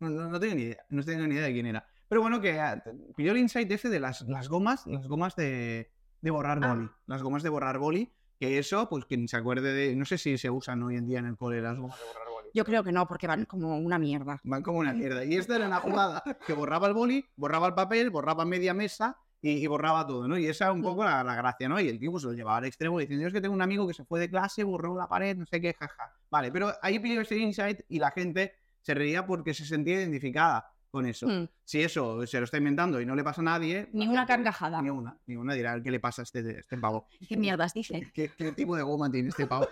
No, 0.01 0.11
no, 0.11 0.29
no 0.29 0.41
tengo 0.41 0.55
ni 0.55 0.63
idea, 0.63 0.79
no 0.91 1.03
tengo 1.05 1.27
ni 1.27 1.35
idea 1.35 1.45
de 1.47 1.53
quién 1.53 1.67
era. 1.67 1.87
Pero 2.09 2.21
bueno, 2.23 2.41
que 2.41 2.59
ah, 2.61 2.83
pilló 3.17 3.33
el 3.33 3.39
insight 3.39 3.71
ese 3.71 3.89
de 3.89 4.01
las, 4.01 4.23
las 4.23 4.49
gomas, 4.49 4.87
las 4.87 5.07
gomas 5.07 5.37
de, 5.37 5.91
de 6.21 6.31
borrar 6.31 6.59
Ah. 6.63 6.75
boli. 6.75 6.89
Las 7.07 7.23
gomas 7.23 7.43
de 7.43 7.49
borrar 7.49 7.79
boli, 7.79 8.13
que 8.39 8.59
eso, 8.59 8.89
pues 8.89 9.05
quien 9.07 9.27
se 9.29 9.37
acuerde 9.37 9.73
de. 9.73 9.97
No 9.97 10.05
sé 10.05 10.19
si 10.19 10.37
se 10.39 10.51
usan 10.51 10.83
hoy 10.83 10.97
en 10.97 11.07
día 11.07 11.19
en 11.21 11.27
el 11.27 11.37
cole 11.37 11.61
las 11.63 11.79
gomas 11.79 11.99
de 11.99 12.05
borrar 12.07 12.29
boli. 12.29 12.36
Yo 12.57 12.65
creo 12.65 12.83
que 12.83 12.91
no, 12.91 13.07
porque 13.07 13.27
van 13.27 13.45
como 13.45 13.77
una 13.77 13.99
mierda. 13.99 14.41
Van 14.43 14.63
como 14.63 14.79
una 14.79 14.95
mierda. 14.95 15.23
Y 15.27 15.37
esta 15.37 15.57
era 15.57 15.67
una 15.67 15.77
jugada 15.81 16.23
que 16.47 16.55
borraba 16.55 16.87
el 16.89 16.95
boli, 16.95 17.23
borraba 17.37 17.67
el 17.67 17.75
papel, 17.75 18.09
borraba 18.09 18.47
media 18.47 18.73
mesa 18.73 19.19
y, 19.43 19.51
y 19.63 19.67
borraba 19.67 20.07
todo, 20.07 20.27
¿no? 20.27 20.39
Y 20.39 20.47
esa 20.47 20.65
era 20.65 20.73
un 20.73 20.81
poco 20.81 21.05
la, 21.05 21.23
la 21.23 21.35
gracia, 21.35 21.69
¿no? 21.69 21.79
Y 21.79 21.87
el 21.91 21.99
tío 21.99 22.11
pues, 22.13 22.25
lo 22.25 22.33
llevaba 22.33 22.57
al 22.57 22.65
extremo 22.65 22.99
diciendo, 22.99 23.21
yo 23.21 23.29
es 23.29 23.35
que 23.35 23.43
tengo 23.43 23.55
un 23.55 23.61
amigo 23.61 23.87
que 23.87 23.93
se 23.93 24.07
fue 24.07 24.21
de 24.21 24.31
clase, 24.31 24.65
borró 24.65 24.97
la 24.97 25.07
pared, 25.07 25.37
no 25.37 25.45
sé 25.45 25.61
qué, 25.61 25.75
jaja. 25.75 26.15
Vale, 26.31 26.51
pero 26.51 26.73
ahí 26.81 26.99
pidió 26.99 27.21
ese 27.21 27.37
insight 27.37 27.81
y 27.91 27.99
la 27.99 28.11
gente 28.11 28.55
se 28.81 28.95
reía 28.95 29.27
porque 29.27 29.53
se 29.53 29.67
sentía 29.67 30.01
identificada 30.01 30.67
con 30.91 31.05
eso. 31.05 31.27
Mm, 31.29 31.49
Si 31.65 31.83
eso 31.83 32.27
se 32.27 32.39
lo 32.39 32.45
está 32.45 32.57
inventando 32.57 32.99
y 33.03 33.05
no 33.05 33.15
le 33.15 33.23
pasa 33.23 33.43
a 33.43 33.45
nadie... 33.45 33.91
Ni 33.93 34.09
una 34.09 34.25
carcajada. 34.25 34.81
Ni 34.81 34.89
una, 34.89 35.19
ni 35.27 35.37
una 35.37 35.53
dirá, 35.53 35.83
¿qué 35.83 35.91
le 35.91 36.01
pasa 36.01 36.23
a 36.23 36.25
este, 36.25 36.61
este 36.61 36.79
pavo? 36.79 37.07
¿Qué 37.29 37.37
mierdas 37.37 37.75
dice? 37.75 38.11
¿Qué, 38.15 38.31
qué 38.35 38.53
tipo 38.53 38.75
de 38.77 38.83
goma 38.83 39.11
tiene 39.11 39.29
este 39.29 39.47
pavo? 39.47 39.67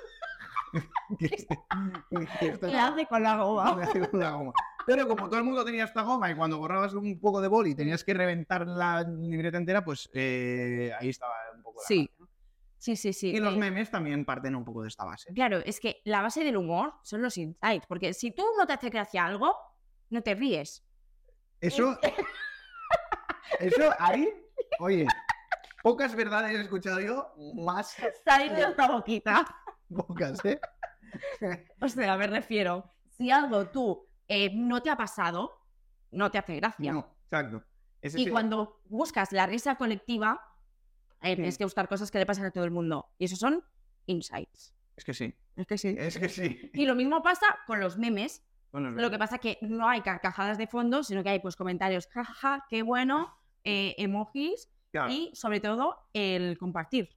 ¿Qué 1.19 1.29
hace 2.79 3.07
con 3.07 3.23
la 3.23 3.37
goma? 3.37 3.77
me 3.77 3.83
hace 3.85 4.09
una 4.13 4.31
goma. 4.31 4.53
Pero 4.87 5.09
como 5.09 5.29
todo 5.29 5.39
el 5.39 5.45
mundo 5.45 5.65
tenía 5.65 5.85
esta 5.85 6.03
goma 6.03 6.31
y 6.31 6.35
cuando 6.35 6.59
borrabas 6.59 6.95
un 6.95 7.19
poco 7.19 7.41
de 7.41 7.49
boli 7.49 7.75
tenías 7.75 8.05
que 8.05 8.15
reventar 8.15 8.67
la 8.67 9.03
libreta 9.03 9.57
entera, 9.57 9.85
pues 9.85 10.11
eh, 10.13 10.93
ahí 10.99 11.09
estaba 11.09 11.33
un 11.55 11.63
poco 11.63 11.81
la 11.81 11.87
Sí. 11.87 12.11
Sí, 12.79 12.97
sí, 12.97 13.15
sí. 13.15 13.31
Y 13.31 13.41
los 13.41 13.55
eh, 13.55 13.59
memes 13.59 13.91
también 13.91 14.27
parten 14.27 14.55
un 14.55 14.63
poco 14.63 14.83
de 14.83 14.89
esta 14.89 15.07
base. 15.07 15.33
Claro, 15.33 15.57
es 15.65 15.81
que 15.81 16.03
la 16.05 16.21
base 16.21 16.45
del 16.45 16.59
humor 16.59 16.93
son 17.03 17.23
los 17.23 17.39
insights, 17.39 17.87
porque 17.87 18.13
si 18.13 18.31
tú 18.31 18.45
no 18.59 18.67
te 18.67 18.75
hace 18.75 18.91
gracia 18.91 19.25
algo, 19.25 19.57
no 20.11 20.23
te 20.23 20.35
ríes. 20.35 20.85
Eso, 21.63 21.99
eso 23.59 23.91
ahí, 23.99 24.29
oye, 24.81 25.07
pocas 25.83 26.15
verdades 26.15 26.59
he 26.59 26.61
escuchado 26.61 27.01
yo, 27.01 27.33
más 27.55 27.97
Salir 28.23 28.53
de 28.53 28.65
esta 28.65 28.89
boquita. 28.89 29.47
¿Eh? 30.45 30.61
O 31.81 31.89
sea, 31.89 32.17
me 32.17 32.27
refiero, 32.27 32.91
si 33.09 33.31
algo 33.31 33.67
tú 33.69 34.09
eh, 34.27 34.51
no 34.55 34.83
te 34.83 34.91
ha 34.91 34.97
pasado, 34.97 35.53
no 36.11 36.31
te 36.31 36.39
hace 36.39 36.57
gracia. 36.57 36.93
No, 36.93 37.17
exacto. 37.25 37.63
Ese 38.03 38.21
y 38.21 38.25
sí- 38.25 38.31
cuando 38.31 38.81
buscas 38.87 39.33
la 39.33 39.47
risa 39.47 39.77
colectiva, 39.77 40.41
Eh, 41.23 41.37
tienes 41.37 41.57
que 41.57 41.65
buscar 41.65 41.89
cosas 41.89 42.11
que 42.11 42.19
le 42.19 42.27
pasan 42.27 42.45
a 42.45 42.51
todo 42.51 42.65
el 42.65 42.71
mundo. 42.71 43.15
Y 43.19 43.25
eso 43.25 43.37
son 43.37 43.65
insights. 44.07 44.75
Es 44.95 45.05
que 45.05 45.15
sí. 45.15 45.35
Es 45.57 45.67
que 45.67 45.79
sí. 45.79 45.95
Es 45.99 46.19
que 46.19 46.29
sí. 46.29 46.71
Y 46.75 46.85
lo 46.85 46.95
mismo 46.95 47.23
pasa 47.23 47.47
con 47.67 47.81
los 47.81 47.97
memes. 47.97 48.43
Bueno, 48.73 48.91
es 48.91 48.95
Lo 48.97 49.11
que 49.11 49.17
pasa 49.19 49.39
que 49.39 49.57
no 49.63 49.89
hay 49.89 50.03
carcajadas 50.03 50.59
de 50.59 50.67
fondo, 50.67 51.03
sino 51.03 51.23
que 51.23 51.31
hay 51.31 51.39
pues 51.41 51.57
comentarios, 51.57 52.09
jajaja, 52.09 52.67
qué 52.69 52.83
bueno, 52.83 53.33
eh, 53.65 53.95
emojis 53.99 54.69
Claro, 54.91 55.13
y 55.13 55.31
sobre 55.35 55.61
todo 55.61 56.09
el 56.13 56.59
compartir. 56.59 57.09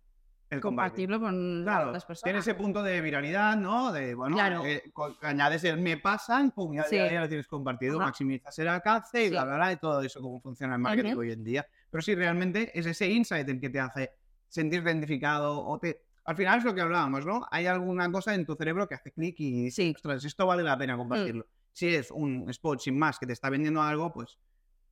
El 0.49 0.61
compartir. 0.61 1.07
Compartirlo 1.09 1.19
con 1.19 1.63
Claro, 1.63 1.91
las 1.91 2.05
personas. 2.05 2.23
tiene 2.23 2.39
ese 2.39 2.53
punto 2.55 2.81
de 2.83 3.01
viralidad, 3.01 3.57
¿no? 3.57 3.91
De, 3.91 4.13
bueno, 4.15 4.35
Claro. 4.35 4.65
eh, 4.65 4.81
añades 5.21 5.63
el 5.65 5.79
me 5.81 5.97
pasan, 5.97 6.51
pum, 6.51 6.73
ya, 6.75 6.83
Sí. 6.83 6.95
ya- 6.95 7.11
ya 7.11 7.21
lo 7.21 7.27
tienes 7.27 7.47
compartido, 7.47 7.97
Ajá. 7.97 8.07
maximizas 8.07 8.57
el 8.59 8.67
alcance 8.69 9.21
y 9.21 9.25
Sí. 9.25 9.29
bla, 9.31 9.43
bla, 9.45 9.55
bla, 9.55 9.71
y 9.73 9.77
todo 9.77 10.01
eso, 10.01 10.21
cómo 10.21 10.39
funciona 10.39 10.75
el 10.75 10.81
marketing 10.81 11.15
hoy 11.17 11.31
en 11.31 11.43
día. 11.43 11.65
Pero 11.89 12.01
sí, 12.01 12.15
realmente 12.15 12.71
es 12.77 12.85
ese 12.85 13.07
insight 13.09 13.47
el 13.49 13.59
que 13.59 13.69
te 13.69 13.79
hace 13.79 14.11
sentir 14.47 14.81
identificado 14.83 15.65
o 15.65 15.77
te... 15.79 16.01
Al 16.25 16.35
final 16.35 16.59
es 16.59 16.65
lo 16.65 16.75
que 16.75 16.81
hablábamos, 16.81 17.25
¿no? 17.25 17.45
Hay 17.51 17.67
alguna 17.67 18.11
cosa 18.11 18.33
en 18.35 18.45
tu 18.45 18.55
cerebro 18.55 18.87
que 18.87 18.95
hace 18.95 19.11
clic 19.11 19.35
y 19.39 19.63
dices, 19.63 19.75
Sí. 19.75 19.89
Mm. 19.91 19.95
ostras, 19.95 20.25
esto 20.25 20.45
vale 20.45 20.63
la 20.63 20.77
pena 20.77 20.95
compartirlo. 20.97 21.45
Si 21.71 21.93
es 21.93 22.09
un 22.11 22.49
spot 22.49 22.79
sin 22.79 22.97
más 22.97 23.19
que 23.19 23.25
te 23.27 23.33
está 23.33 23.49
vendiendo 23.49 23.81
algo, 23.81 24.11
pues 24.11 24.37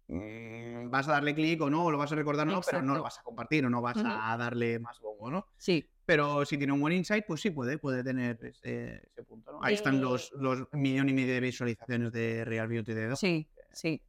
mm, 0.07 0.89
vas 0.89 1.07
a 1.07 1.13
darle 1.13 1.33
clic 1.35 1.61
o 1.61 1.69
no, 1.69 1.85
o 1.85 1.91
lo 1.91 1.97
vas 1.97 2.11
a 2.11 2.15
recordar 2.15 2.47
o 2.47 2.51
no, 2.51 2.61
pero 2.61 2.81
no 2.81 2.95
lo 2.95 3.03
vas 3.03 3.19
a 3.19 3.23
compartir 3.23 3.65
o 3.65 3.69
no 3.69 3.81
vas 3.81 3.97
Ujú. 3.97 4.07
a 4.07 4.37
darle 4.37 4.79
más 4.79 4.99
bombo, 4.99 5.29
¿no? 5.31 5.47
Sí. 5.57 5.89
Pero 6.05 6.45
si 6.45 6.57
tiene 6.57 6.71
un 6.71 6.81
buen 6.81 6.93
insight, 6.93 7.25
pues 7.25 7.41
sí 7.41 7.49
puede, 7.49 7.79
puede 7.79 8.03
tener 8.03 8.37
ese, 8.45 9.01
ese 9.07 9.23
punto. 9.23 9.53
¿no? 9.53 9.59
Ahí 9.63 9.73
están 9.73 9.95
Eh, 9.95 9.99
los, 10.01 10.31
los 10.33 10.67
millón 10.71 11.09
y 11.09 11.13
medio 11.13 11.33
de 11.33 11.39
visualizaciones 11.39 12.11
de 12.11 12.45
Real 12.45 12.67
Beauty 12.67 12.93
de 12.93 13.03
Dove. 13.05 13.15
Sí, 13.15 13.49
sí. 13.71 14.01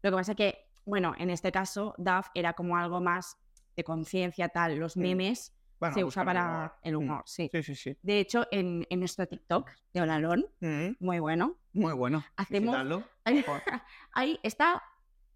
Lo 0.00 0.10
que 0.10 0.16
pasa 0.16 0.32
es 0.32 0.36
que, 0.36 0.58
bueno, 0.86 1.14
en 1.18 1.28
este 1.28 1.52
caso, 1.52 1.94
DAF 1.98 2.28
era 2.34 2.54
como 2.54 2.76
algo 2.78 3.00
más 3.02 3.36
de 3.76 3.84
conciencia, 3.84 4.48
tal. 4.48 4.76
Los 4.78 4.96
memes 4.96 5.54
Bueno, 5.78 5.94
se 5.94 6.04
usa 6.04 6.24
para 6.24 6.46
humor. 6.46 6.72
el 6.82 6.94
Mm. 6.94 6.98
humor, 6.98 7.22
sí. 7.26 7.50
Sí, 7.52 7.62
sí, 7.62 7.74
sí. 7.74 7.98
De 8.00 8.18
hecho, 8.20 8.46
en, 8.50 8.86
en 8.88 8.98
nuestro 9.00 9.26
TikTok 9.26 9.70
de 9.92 10.00
Olalón, 10.00 10.46
Mm, 10.60 10.92
muy 11.00 11.18
bueno, 11.18 11.58
Muy 11.74 11.92
bueno. 11.92 12.24
hacemos. 12.36 12.74
Ahí 14.12 14.40
está 14.42 14.82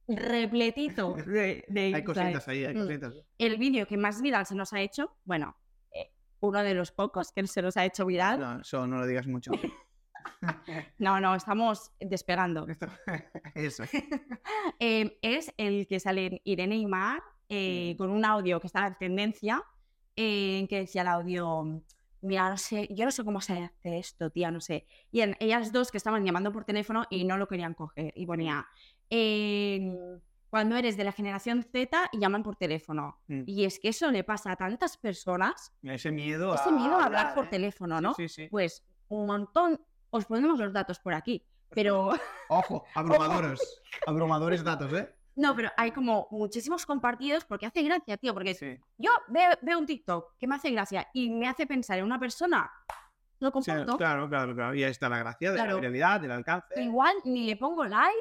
repletito 0.08 1.14
de, 1.26 1.64
de 1.68 1.94
Hay 1.94 2.04
cositas 2.04 2.46
ahí, 2.48 2.64
hay 2.64 2.74
Mm. 2.74 2.78
cositas. 2.86 3.14
El 3.38 3.56
vídeo 3.58 3.86
que 3.86 3.96
más 3.96 4.20
viral 4.22 4.46
se 4.46 4.54
nos 4.54 4.72
ha 4.72 4.80
hecho, 4.80 5.16
bueno, 5.24 5.56
eh, 5.92 6.10
uno 6.40 6.62
de 6.62 6.74
los 6.74 6.92
pocos 6.92 7.32
que 7.32 7.46
se 7.46 7.62
nos 7.62 7.76
ha 7.76 7.84
hecho 7.84 8.06
viral. 8.06 8.40
No, 8.40 8.60
eso 8.60 8.86
no 8.86 8.98
lo 8.98 9.06
digas 9.06 9.26
mucho. 9.26 9.50
No, 10.98 11.20
no, 11.20 11.34
estamos 11.36 11.92
despegando. 12.00 12.66
Esto- 12.68 12.88
Eso. 13.54 13.84
Eh, 14.80 15.18
es 15.22 15.52
el 15.56 15.86
que 15.86 16.00
sale 16.00 16.26
en 16.26 16.40
Irene 16.44 16.76
y 16.76 16.86
Mar 16.86 17.22
eh, 17.48 17.92
Mm. 17.94 17.96
con 17.98 18.10
un 18.10 18.24
audio 18.24 18.58
que 18.60 18.66
está 18.66 18.86
en 18.88 18.96
tendencia, 18.98 19.62
eh, 20.16 20.66
que 20.68 20.80
decía 20.80 21.02
el 21.02 21.08
audio, 21.08 21.80
mira, 22.22 22.50
no 22.50 22.56
sé, 22.56 22.88
yo 22.90 23.04
no 23.04 23.12
sé 23.12 23.22
cómo 23.24 23.40
se 23.40 23.52
hace 23.52 23.98
esto, 23.98 24.30
tía, 24.30 24.50
no 24.50 24.60
sé. 24.60 24.86
Y 25.12 25.20
en, 25.20 25.36
ellas 25.38 25.70
dos 25.70 25.92
que 25.92 25.96
estaban 25.98 26.24
llamando 26.24 26.50
por 26.52 26.64
teléfono 26.64 27.04
y 27.08 27.24
no 27.24 27.36
lo 27.36 27.46
querían 27.46 27.74
coger. 27.74 28.12
Y 28.16 28.26
ponía, 28.26 28.66
eh, 29.10 30.18
cuando 30.50 30.76
eres 30.76 30.96
de 30.96 31.04
la 31.04 31.12
generación 31.12 31.62
Z 31.62 32.08
y 32.12 32.18
llaman 32.18 32.42
por 32.42 32.56
teléfono. 32.56 33.18
Mm. 33.28 33.42
Y 33.46 33.64
es 33.64 33.78
que 33.78 33.88
eso 33.88 34.10
le 34.10 34.24
pasa 34.24 34.52
a 34.52 34.56
tantas 34.56 34.96
personas, 34.96 35.72
Ese 35.82 36.10
miedo 36.10 36.54
ese 36.54 36.70
miedo 36.72 36.96
a 36.98 37.04
hablar 37.04 37.34
por 37.34 37.46
¿eh? 37.46 37.48
teléfono, 37.50 38.00
¿no? 38.00 38.14
Sí, 38.14 38.28
sí. 38.28 38.48
Pues 38.50 38.84
un 39.08 39.26
montón, 39.26 39.80
os 40.10 40.24
ponemos 40.24 40.58
los 40.58 40.72
datos 40.72 40.98
por 40.98 41.14
aquí. 41.14 41.44
Pero 41.70 42.10
Ojo, 42.48 42.84
abrumadores. 42.94 43.82
Abrumadores 44.06 44.62
datos, 44.64 44.92
¿eh? 44.92 45.12
no, 45.34 45.54
pero 45.54 45.68
hay 45.76 45.90
como 45.90 46.28
muchísimos 46.30 46.86
compartidos 46.86 47.44
porque 47.44 47.66
hace 47.66 47.82
gracia, 47.82 48.16
tío, 48.16 48.32
porque 48.32 48.54
Sí. 48.54 48.78
yo 48.96 49.10
veo, 49.28 49.50
veo 49.60 49.78
un 49.78 49.84
TikTok 49.84 50.36
que 50.38 50.46
me 50.46 50.54
hace 50.54 50.70
gracia 50.70 51.08
y 51.12 51.28
me 51.28 51.46
hace 51.48 51.66
pensar 51.66 51.98
en 51.98 52.04
una 52.06 52.18
persona, 52.18 52.70
lo 53.40 53.48
Sí, 53.48 53.52
comparto. 53.52 53.98
claro, 53.98 54.28
claro, 54.30 54.54
claro. 54.54 54.74
Y 54.74 54.82
ahí 54.84 54.90
está 54.90 55.10
la 55.10 55.18
gracia 55.18 55.52
de 55.52 55.58
la 55.58 55.74
viralidad, 55.74 56.20
del 56.20 56.30
alcance. 56.30 56.80
Igual 56.82 57.14
ni 57.24 57.44
le 57.46 57.56
pongo 57.56 57.84
like, 57.84 58.16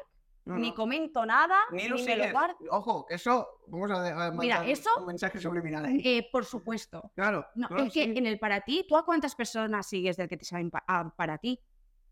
No, 0.46 0.56
ni 0.56 0.68
no. 0.68 0.74
comento 0.76 1.26
nada, 1.26 1.58
Ni 1.72 1.82
ni, 1.82 1.88
lo 1.88 1.96
me 1.98 2.16
lo 2.16 2.30
guardo. 2.30 2.56
Ojo, 2.70 3.06
eso. 3.10 3.48
Vamos 3.66 3.90
a, 3.90 4.26
a 4.28 4.30
Mira, 4.30 4.64
eso- 4.64 4.90
un 5.00 5.06
mensaje 5.06 5.40
subliminal 5.40 5.84
ahí. 5.84 6.00
Eh, 6.04 6.28
por 6.30 6.44
supuesto. 6.44 7.10
Claro. 7.16 7.44
No, 7.56 7.68
es 7.78 7.92
que 7.92 8.04
en 8.04 8.26
el 8.26 8.38
para 8.38 8.60
ti, 8.60 8.86
¿tú 8.88 8.96
a 8.96 9.04
cuántas 9.04 9.34
personas 9.34 9.88
sigues 9.88 10.16
del 10.16 10.28
que 10.28 10.36
te 10.36 10.44
saben 10.44 10.70
pa- 10.70 10.84
ah, 10.86 11.12
para 11.16 11.38
ti? 11.38 11.60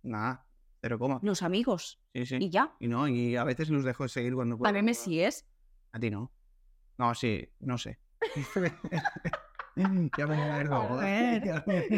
Nada, 0.02 0.44
cero 0.82 0.98
coma. 0.98 1.20
Los 1.22 1.42
amigos. 1.42 2.02
Sí, 2.12 2.26
sí. 2.26 2.36
Y 2.40 2.50
ya. 2.50 2.74
Y 2.80 2.88
no, 2.88 3.06
y 3.06 3.36
a 3.36 3.44
veces 3.44 3.70
los 3.70 3.84
dejo 3.84 4.02
de 4.02 4.08
seguir 4.08 4.34
cuando 4.34 4.58
puedo. 4.58 4.66
También 4.66 4.84
me 4.84 4.94
sigues. 4.94 5.46
A 5.92 6.00
ti 6.00 6.10
no. 6.10 6.32
No, 6.98 7.14
sí, 7.14 7.48
no 7.60 7.78
sé. 7.78 8.00
ya 10.16 10.26
me 10.26 10.64
luego. 10.64 10.98
A 10.98 11.08
¿eh? 11.08 11.40
ver. 11.40 11.44
Ya 11.44 11.64
me- 11.66 11.88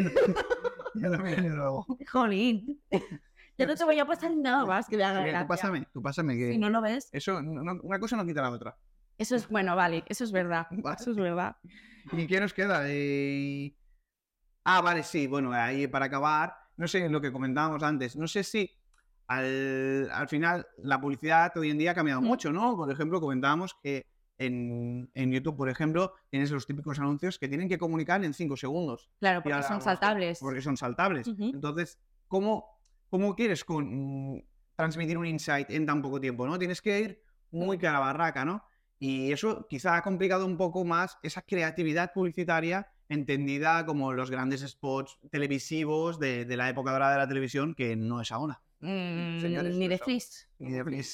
ya 0.95 1.09
me 1.09 1.23
viene 1.35 1.49
luego. 1.49 1.85
Jolín. 2.11 2.79
Ya 3.57 3.65
no 3.65 3.75
te 3.75 3.83
voy 3.85 3.99
a 3.99 4.05
pasar 4.05 4.35
nada 4.35 4.65
más 4.65 4.87
que 4.87 4.97
me 4.97 5.03
haga 5.03 5.21
gracia. 5.21 5.41
Tú 5.41 5.47
pásame, 5.47 5.87
tú 5.93 6.01
pásame 6.01 6.37
que 6.37 6.51
Si 6.53 6.57
no 6.59 6.69
lo 6.69 6.81
ves, 6.81 7.09
eso, 7.11 7.41
no- 7.41 7.79
una 7.81 7.99
cosa 7.99 8.15
no 8.15 8.25
quita 8.25 8.41
la 8.41 8.51
otra. 8.51 8.77
eso 9.17 9.35
es 9.35 9.47
bueno, 9.49 9.75
vale, 9.75 10.03
eso 10.07 10.23
es 10.23 10.31
verdad. 10.31 10.67
Vale. 10.71 10.97
Eso 10.99 11.11
es 11.11 11.17
verdad. 11.17 11.55
¿Y 12.13 12.27
qué 12.27 12.39
nos 12.39 12.53
queda? 12.53 12.83
Eh, 12.85 13.73
Ah, 14.69 14.81
vale, 14.81 15.01
sí, 15.03 15.27
bueno, 15.27 15.53
ahí 15.53 15.87
para 15.87 16.05
acabar, 16.07 16.53
no 16.75 16.89
sé 16.89 17.07
lo 17.07 17.21
que 17.21 17.31
comentábamos 17.31 17.81
antes, 17.83 18.17
no 18.17 18.27
sé 18.27 18.43
si 18.43 18.69
al, 19.27 20.09
al 20.11 20.27
final 20.27 20.67
la 20.79 20.99
publicidad 20.99 21.55
hoy 21.57 21.69
en 21.69 21.77
día 21.77 21.91
ha 21.91 21.95
cambiado 21.95 22.19
Mm. 22.21 22.25
mucho, 22.25 22.51
¿no? 22.51 22.75
Por 22.75 22.91
ejemplo, 22.91 23.21
comentábamos 23.21 23.75
que 23.81 24.05
en, 24.37 25.09
en 25.15 25.31
YouTube, 25.31 25.55
por 25.55 25.69
ejemplo, 25.69 26.13
tienes 26.29 26.51
los 26.51 26.65
típicos 26.67 26.99
anuncios 26.99 27.39
que 27.39 27.47
tienen 27.47 27.69
que 27.69 27.77
comunicar 27.77 28.23
en 28.25 28.33
5 28.33 28.57
segundos. 28.57 29.09
Claro, 29.19 29.41
porque 29.41 29.63
son 29.63 29.81
saltables. 29.81 30.39
Porque 30.41 30.61
son 30.61 30.75
saltables. 30.75 31.27
Entonces, 31.39 31.97
¿cómo, 32.27 32.76
cómo 33.09 33.35
quieres 33.35 33.63
con- 33.65 34.35
mm, 34.35 34.43
transmitir 34.75 35.17
un 35.17 35.25
insight 35.25 35.69
en 35.71 35.85
tan 35.85 36.01
poco 36.01 36.19
tiempo? 36.19 36.45
¿no? 36.47 36.57
Tienes 36.59 36.81
que 36.81 36.99
ir 36.99 37.23
muy 37.51 37.77
cara 37.77 37.97
a 37.97 38.01
barraca, 38.01 38.45
¿no? 38.45 38.63
Y 38.99 39.31
eso 39.31 39.67
quizá 39.69 39.95
ha 39.95 40.01
complicado 40.01 40.45
un 40.45 40.57
poco 40.57 40.83
más 40.83 41.17
esa 41.21 41.41
creatividad 41.43 42.11
publicitaria 42.13 42.87
entendida 43.09 43.85
como 43.85 44.11
los 44.11 44.29
grandes 44.31 44.61
spots 44.61 45.17
televisivos 45.31 46.19
de, 46.19 46.45
de 46.45 46.57
la 46.57 46.69
época 46.69 46.91
dorada 46.91 47.13
de 47.13 47.17
la 47.19 47.27
televisión, 47.27 47.73
que 47.73 47.95
no 47.95 48.21
es 48.21 48.31
ahora. 48.31 48.61
Mm, 48.79 49.39
señores, 49.39 49.75
ni 49.75 49.87
de 49.87 49.97
flis. 49.97 50.47
Ni 50.59 50.71
de. 50.71 51.05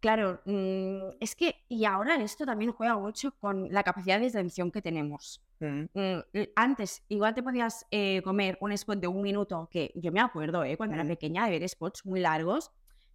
Claro, 0.00 0.40
mm, 0.44 1.16
es 1.20 1.36
que, 1.36 1.64
y 1.68 1.84
ahora 1.84 2.16
esto 2.16 2.44
también 2.44 2.72
juega 2.72 2.96
mucho 2.96 3.32
con 3.38 3.68
la 3.72 3.82
capacidad 3.82 4.18
de 4.18 4.26
atención 4.26 4.70
que 4.70 4.82
tenemos. 4.82 5.40
Mm, 5.60 5.84
Mm, 5.94 6.20
l- 6.32 6.52
Antes, 6.56 7.04
igual 7.08 7.34
te 7.34 7.42
podías 7.42 7.86
eh, 7.90 8.20
comer 8.22 8.58
un 8.60 8.72
spot 8.72 8.98
de 8.98 9.06
un 9.08 9.22
minuto, 9.22 9.68
que 9.70 9.92
yo 9.94 10.10
me 10.12 10.20
acuerdo, 10.20 10.64
eh, 10.64 10.76
cuando 10.76 10.94
era 10.94 11.04
Mm. 11.04 11.08
pequeña, 11.08 11.44
de 11.46 11.58
ver 11.58 11.68
spots 11.68 12.04
muy 12.04 12.20
largos, 12.20 12.70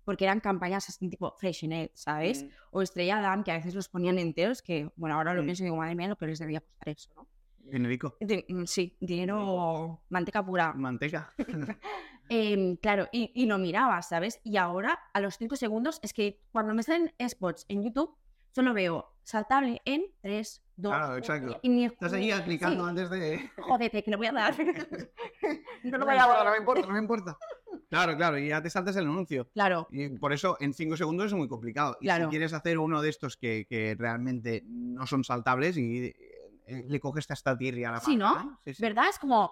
porque 0.05 0.23
eran 0.25 0.39
campañas 0.39 0.87
así 0.89 1.09
tipo 1.09 1.35
Freshenet, 1.37 1.91
¿sabes? 1.95 2.43
mm, 2.43 2.47
O 2.71 2.81
Estrella 2.81 3.21
Damm, 3.21 3.43
que 3.43 3.51
a 3.51 3.55
veces 3.57 3.75
los 3.75 3.89
ponían 3.89 4.17
enteros, 4.17 4.61
que, 4.61 4.89
bueno, 4.95 5.15
ahora 5.15 5.33
lo 5.33 5.43
pienso 5.43 5.63
y 5.63 5.65
digo, 5.65 5.75
madre 5.75 5.95
mía, 5.95 6.07
lo 6.07 6.15
que 6.15 6.25
les 6.27 6.39
debía 6.39 6.61
costar 6.61 6.89
eso, 6.89 7.11
¿no? 7.15 7.27
Genérico. 7.71 8.15
De- 8.19 8.45
mm, 8.47 8.63
sí, 8.65 8.95
dinero, 8.99 10.01
manteca 10.09 10.43
pura. 10.43 10.73
Manteca. 10.73 11.33
Em, 12.31 12.77
claro, 12.77 13.07
y, 13.11 13.31
y 13.33 13.47
lo 13.47 13.57
miraba, 13.57 14.01
¿sabes? 14.03 14.39
Y 14.43 14.57
ahora, 14.57 14.99
a 15.13 15.19
los 15.19 15.35
5 15.37 15.55
segundos, 15.55 15.99
es 16.03 16.13
que 16.13 16.41
cuando 16.51 16.73
me 16.75 16.83
salen 16.83 17.11
spots 17.27 17.65
en 17.69 17.83
YouTube, 17.83 18.15
solo 18.51 18.73
veo 18.73 19.15
saltable 19.29 19.81
en 19.85 20.03
3, 20.21 20.63
2, 20.75 20.91
Claro, 20.91 21.17
exacto. 21.17 21.59
Y 21.61 21.69
ni 21.69 21.85
Estás 21.85 22.13
ahí 22.13 22.31
clicando 22.43 22.83
Sí. 22.83 22.89
antes 22.89 23.09
de... 23.09 23.51
Jódete, 23.57 24.03
que 24.03 24.11
le 24.11 24.17
voy 24.17 24.27
a 24.27 24.31
dar. 24.31 24.55
no 25.83 25.97
lo 25.97 26.05
voy 26.05 26.15
me 26.15 26.21
a 26.21 26.25
importa, 26.25 26.37
no 26.39 26.43
dar. 26.43 26.51
me 26.51 26.57
importa, 26.57 26.87
no 26.87 26.93
me 26.93 26.99
importa. 26.99 27.37
Claro, 27.89 28.15
claro, 28.15 28.37
y 28.37 28.49
ya 28.49 28.61
te 28.61 28.69
saltas 28.69 28.95
el 28.97 29.05
anuncio. 29.05 29.49
Claro, 29.51 29.87
Y 29.89 30.09
por 30.09 30.31
eso 30.31 30.57
en 30.59 30.75
5 30.75 30.95
segundos 30.95 31.25
es 31.27 31.33
muy 31.33 31.47
complicado. 31.47 31.97
Y 31.99 32.05
Claro. 32.05 32.25
si 32.25 32.29
quieres 32.29 32.53
hacer 32.53 32.77
uno 32.77 33.01
de 33.01 33.09
estos 33.09 33.35
que, 33.35 33.65
que 33.67 33.95
realmente 33.97 34.61
no 34.67 35.07
son 35.07 35.23
saltables 35.23 35.75
y 35.75 36.05
eh, 36.67 36.85
le 36.87 36.99
coges 36.99 37.29
hasta 37.31 37.57
tirria 37.57 37.89
a 37.89 37.93
la 37.93 37.99
Sí, 37.99 38.15
¿no? 38.15 38.59
Sí, 38.63 38.75
sí. 38.75 38.81
¿verdad? 38.83 39.05
Es 39.09 39.17
como. 39.17 39.51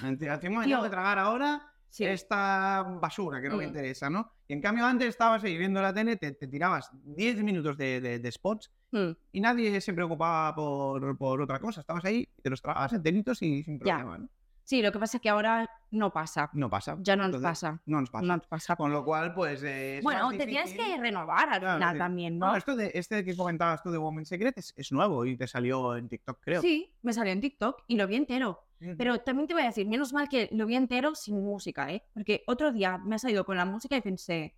Me 0.00 0.16
tengo 0.16 0.38
que 0.82 0.90
tragar 0.90 1.18
ahora 1.18 1.60
Sí, 1.88 2.04
esta 2.04 2.84
basura 3.00 3.40
que 3.42 3.48
no 3.48 3.56
me 3.56 3.64
Mm. 3.64 3.68
interesa, 3.68 4.08
¿no? 4.08 4.30
Y 4.46 4.52
en 4.52 4.60
cambio 4.62 4.86
antes 4.86 5.08
estabas 5.08 5.42
ahí 5.42 5.58
viendo 5.58 5.82
la 5.82 5.92
tele, 5.92 6.16
te, 6.16 6.30
te 6.32 6.46
tirabas 6.46 6.88
10 6.92 7.42
minutos 7.42 7.76
de, 7.76 8.00
de- 8.00 8.18
de 8.20 8.32
spots 8.32 8.70
mm, 8.92 9.10
y 9.32 9.40
nadie 9.40 9.80
se 9.80 9.92
preocupaba 9.92 10.54
por, 10.54 11.16
por 11.18 11.40
otra 11.42 11.58
cosa. 11.58 11.80
Estabas 11.80 12.04
ahí, 12.04 12.28
te 12.42 12.48
los 12.50 12.62
tragabas 12.62 12.92
enteritos 12.92 13.42
y 13.42 13.62
sin 13.64 13.78
problema. 13.78 14.18
¿no? 14.18 14.28
sí, 14.64 14.80
lo 14.80 14.92
que 14.92 14.98
pasa 15.00 15.16
es 15.18 15.20
que 15.20 15.28
ahora 15.28 15.68
no 15.90 16.12
pasa. 16.12 16.48
No 16.54 16.70
pasa. 16.70 16.96
Ya 17.00 17.14
no 17.16 17.24
nos 17.24 17.34
Entonces, 17.36 17.48
pasa. 17.60 17.82
No 17.84 18.00
nos 18.00 18.10
pasa. 18.10 18.24
No 18.26 18.36
nos 18.36 18.46
pasa. 18.46 18.76
Con 18.76 18.92
lo 18.92 19.04
cual, 19.04 19.34
pues. 19.34 19.62
eh, 19.64 19.98
es 19.98 20.04
Bueno, 20.04 20.30
te 20.30 20.46
tienes 20.46 20.72
que 20.72 20.96
renovar 20.98 21.48
al 21.50 21.60
Claro, 21.60 21.78
final 21.78 21.94
sí. 21.94 21.98
también, 21.98 22.38
No, 22.38 22.46
¿no? 22.46 22.56
esto 22.56 22.74
de, 22.76 22.90
este 22.94 23.24
que 23.24 23.36
comentabas 23.36 23.82
tú 23.82 23.90
de 23.90 23.98
Woman 23.98 24.24
Secret 24.24 24.56
es, 24.56 24.72
es 24.76 24.92
nuevo 24.92 25.26
y 25.26 25.36
te 25.36 25.46
salió 25.46 25.96
en 25.96 26.08
TikTok, 26.08 26.38
creo. 26.40 26.62
Sí, 26.62 26.94
me 27.02 27.12
salió 27.12 27.32
en 27.32 27.40
TikTok 27.40 27.82
y 27.88 27.96
lo 27.96 28.06
vi 28.06 28.16
entero. 28.16 28.64
Ujú. 28.80 28.94
Pero 28.96 29.18
también 29.20 29.46
te 29.46 29.54
voy 29.54 29.62
a 29.64 29.66
decir, 29.66 29.86
menos 29.86 30.12
mal 30.12 30.28
que 30.28 30.48
lo 30.52 30.64
vi 30.66 30.74
entero 30.76 31.14
sin 31.14 31.42
música, 31.42 31.92
¿eh? 31.92 32.02
Porque 32.14 32.42
otro 32.46 32.72
día 32.72 32.98
me 32.98 33.16
ha 33.16 33.18
salido 33.18 33.44
con 33.44 33.56
la 33.56 33.64
música 33.64 33.96
y 33.96 34.00
pensé, 34.00 34.54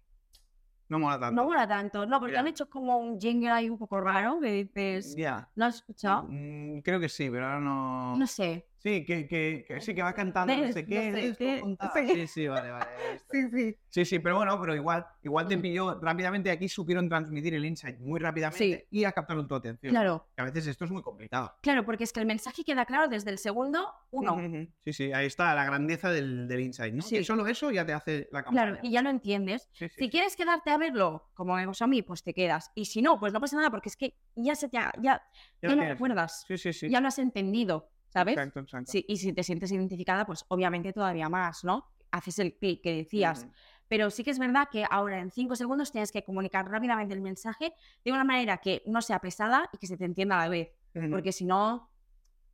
No 0.95 1.01
mola 1.01 1.19
tanto. 1.19 1.35
No 1.35 1.45
mola 1.49 1.67
tanto. 1.67 2.07
No, 2.07 2.21
porque 2.21 2.39
han 2.39 2.47
hecho 2.47 2.71
como 2.71 2.97
un 2.99 3.21
jingle 3.21 3.51
ahí 3.51 3.69
un 3.69 3.77
poco 3.77 4.01
raro 4.01 4.39
que 4.41 4.53
dices. 4.53 5.17
Ya. 5.17 5.49
¿No 5.57 5.65
has 5.65 5.75
escuchado? 5.77 6.29
Mm, 6.29 6.83
creo 6.83 7.01
que 7.01 7.09
sí, 7.09 7.29
pero 7.31 7.47
ahora 7.47 7.59
no. 7.59 8.17
No 8.17 8.27
sé. 8.29 8.65
Sí, 8.85 9.03
que, 9.03 9.27
que, 9.27 9.65
que 9.67 9.81
sí, 9.81 9.95
que 9.95 10.03
va 10.03 10.13
cantando, 10.13 10.55
no 10.55 10.71
sé 10.71 10.83
No 10.83 10.89
qué. 10.89 11.35
sé 11.35 11.35
sí. 11.35 12.09
Sí, 12.13 12.27
sí, 12.27 12.49
vale, 12.49 12.71
vale. 12.71 12.87
sí. 13.33 13.77
Sí, 13.89 14.05
sí, 14.05 14.19
pero 14.19 14.37
bueno, 14.37 14.61
pero 14.61 14.75
igual, 14.75 15.07
igual 15.23 15.49
te 15.49 15.57
Mm. 15.57 15.63
pilló 15.63 16.01
rápidamente 16.03 16.51
aquí, 16.51 16.69
supieron 16.69 17.09
transmitir 17.09 17.55
el 17.55 17.65
insight 17.65 17.99
muy 17.99 18.21
rápidamente 18.21 18.87
y 18.91 19.05
a 19.05 19.13
captaron 19.13 19.49
tu 19.49 19.55
atención. 19.55 19.91
Claro, 19.91 20.27
Que 20.37 20.43
a 20.43 20.45
veces 20.45 20.67
esto 20.67 20.85
es 20.85 20.91
muy 20.91 21.01
complicado. 21.01 21.55
claro, 21.63 21.85
porque 21.87 22.05
es 22.05 22.13
que 22.13 22.21
el 22.21 22.27
mensaje 22.27 22.63
queda 22.63 22.85
claro 22.85 23.09
desde 23.09 23.31
el 23.31 23.39
segundo 23.39 23.89
uno. 24.11 24.37
Sí, 24.85 24.93
sí, 24.93 25.13
ahí 25.15 25.27
está 25.27 25.55
la 25.55 25.65
grandeza 25.65 26.11
del, 26.11 26.47
del 26.47 26.61
insight, 26.61 26.93
¿no? 26.93 27.01
Sí. 27.03 27.17
Que 27.17 27.25
solo 27.25 27.47
eso 27.47 27.71
ya 27.71 27.87
te 27.87 27.95
hace 27.95 28.29
la 28.33 28.43
campaña. 28.43 28.67
Claro, 28.73 28.79
y 28.83 28.91
ya 28.91 29.01
lo 29.01 29.09
entiendes. 29.09 29.71
Sí, 29.73 29.89
sí, 29.89 29.95
Si 29.97 30.05
sí. 30.05 30.11
quieres 30.11 30.37
quedarte 30.37 30.71
a 30.71 30.77
verlo, 30.77 31.31
como 31.33 31.55
me 31.57 31.67
pasó 31.67 31.85
a 31.85 31.87
mí, 31.89 32.03
pues 32.03 32.23
te 32.23 32.35
quedas. 32.35 32.71
Y 32.75 32.85
si 32.85 33.01
no, 33.01 33.19
pues 33.19 33.33
no 33.33 33.41
pasa 33.41 33.57
nada, 33.57 33.71
porque 33.71 33.89
es 33.89 33.97
que 33.97 34.15
ya 34.35 34.55
se 34.55 34.69
te 34.69 34.77
ha- 34.77 34.93
ya, 35.01 35.23
Ya 35.63 35.71
ya 35.71 35.75
lo 35.77 35.83
recuerdas. 35.85 36.45
Sí, 36.47 36.59
sí, 36.59 36.73
sí. 36.75 36.91
Ya 36.91 37.01
lo 37.01 37.09
has 37.09 37.19
entendido, 37.19 37.91
¿sabes? 38.15 38.37
Exacto, 38.37 38.61
exacto. 38.61 38.93
Sí, 38.93 39.05
y 39.09 39.17
si 39.17 39.33
te 39.33 39.43
sientes 39.43 39.71
identificada, 39.73 40.25
pues 40.25 40.45
obviamente 40.49 40.93
todavía 40.93 41.29
más, 41.29 41.65
¿no? 41.65 41.91
Haces 42.13 42.39
el 42.39 42.57
clic 42.57 42.81
que 42.83 42.95
decías. 42.95 43.43
Ujú. 43.43 43.53
Pero 43.89 44.09
sí 44.11 44.23
que 44.25 44.31
es 44.31 44.39
verdad 44.39 44.69
que 44.71 44.85
ahora 44.89 45.19
en 45.19 45.31
cinco 45.33 45.57
segundos 45.57 45.91
tienes 45.93 46.13
que 46.13 46.23
comunicar 46.25 46.67
rápidamente 46.71 47.13
el 47.13 47.21
mensaje 47.21 47.75
de 48.05 48.13
una 48.13 48.23
manera 48.25 48.59
que 48.59 48.83
no 48.87 49.03
sea 49.03 49.19
pesada 49.19 49.69
y 49.73 49.79
que 49.79 49.87
se 49.89 49.97
te 49.97 50.05
entienda 50.05 50.37
a 50.41 50.45
la 50.45 50.49
vez. 50.49 50.71
Porque 51.11 51.33
si 51.33 51.45
no, 51.45 51.91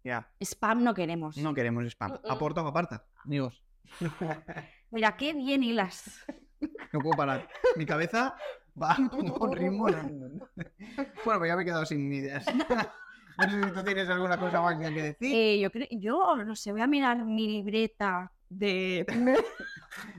Ya, 0.03 0.33
spam 0.41 0.83
no 0.83 0.95
queremos. 0.95 1.37
no 1.37 1.53
queremos 1.55 1.85
spam. 1.87 2.13
Mm, 2.13 2.15
mm. 2.27 2.31
Aporta 2.31 2.63
o 2.63 2.67
aparta, 2.69 3.07
amigos. 3.25 3.63
Mira, 4.91 5.17
qué 5.17 5.35
bien 5.35 5.63
hilas. 5.63 6.25
No 6.93 7.01
puedo 7.01 7.17
parar. 7.17 7.49
Mi 7.77 7.85
cabeza 7.87 8.35
va 8.81 8.93
a 8.95 8.99
un 8.99 9.53
ritmo. 9.53 9.87
Bueno, 11.25 11.39
pues 11.39 11.49
ya 11.49 11.57
me 11.57 11.63
he 11.63 11.65
quedado 11.67 11.85
sin 11.87 12.11
ideas. 12.13 12.45
No 13.41 13.51
sé 13.51 13.65
si 13.65 13.71
tú 13.73 13.83
tienes 13.85 14.09
alguna 14.09 14.39
cosa 14.39 14.61
más 14.61 14.77
que 14.79 14.91
decir. 14.91 15.35
Eh, 15.35 15.61
yo 15.61 15.71
creo, 15.71 15.87
yo 15.91 16.37
no 16.45 16.55
sé, 16.57 16.73
voy 16.73 16.81
a 16.83 16.87
mirar 16.87 17.25
mi 17.25 17.47
libreta 17.47 18.33
de. 18.49 19.05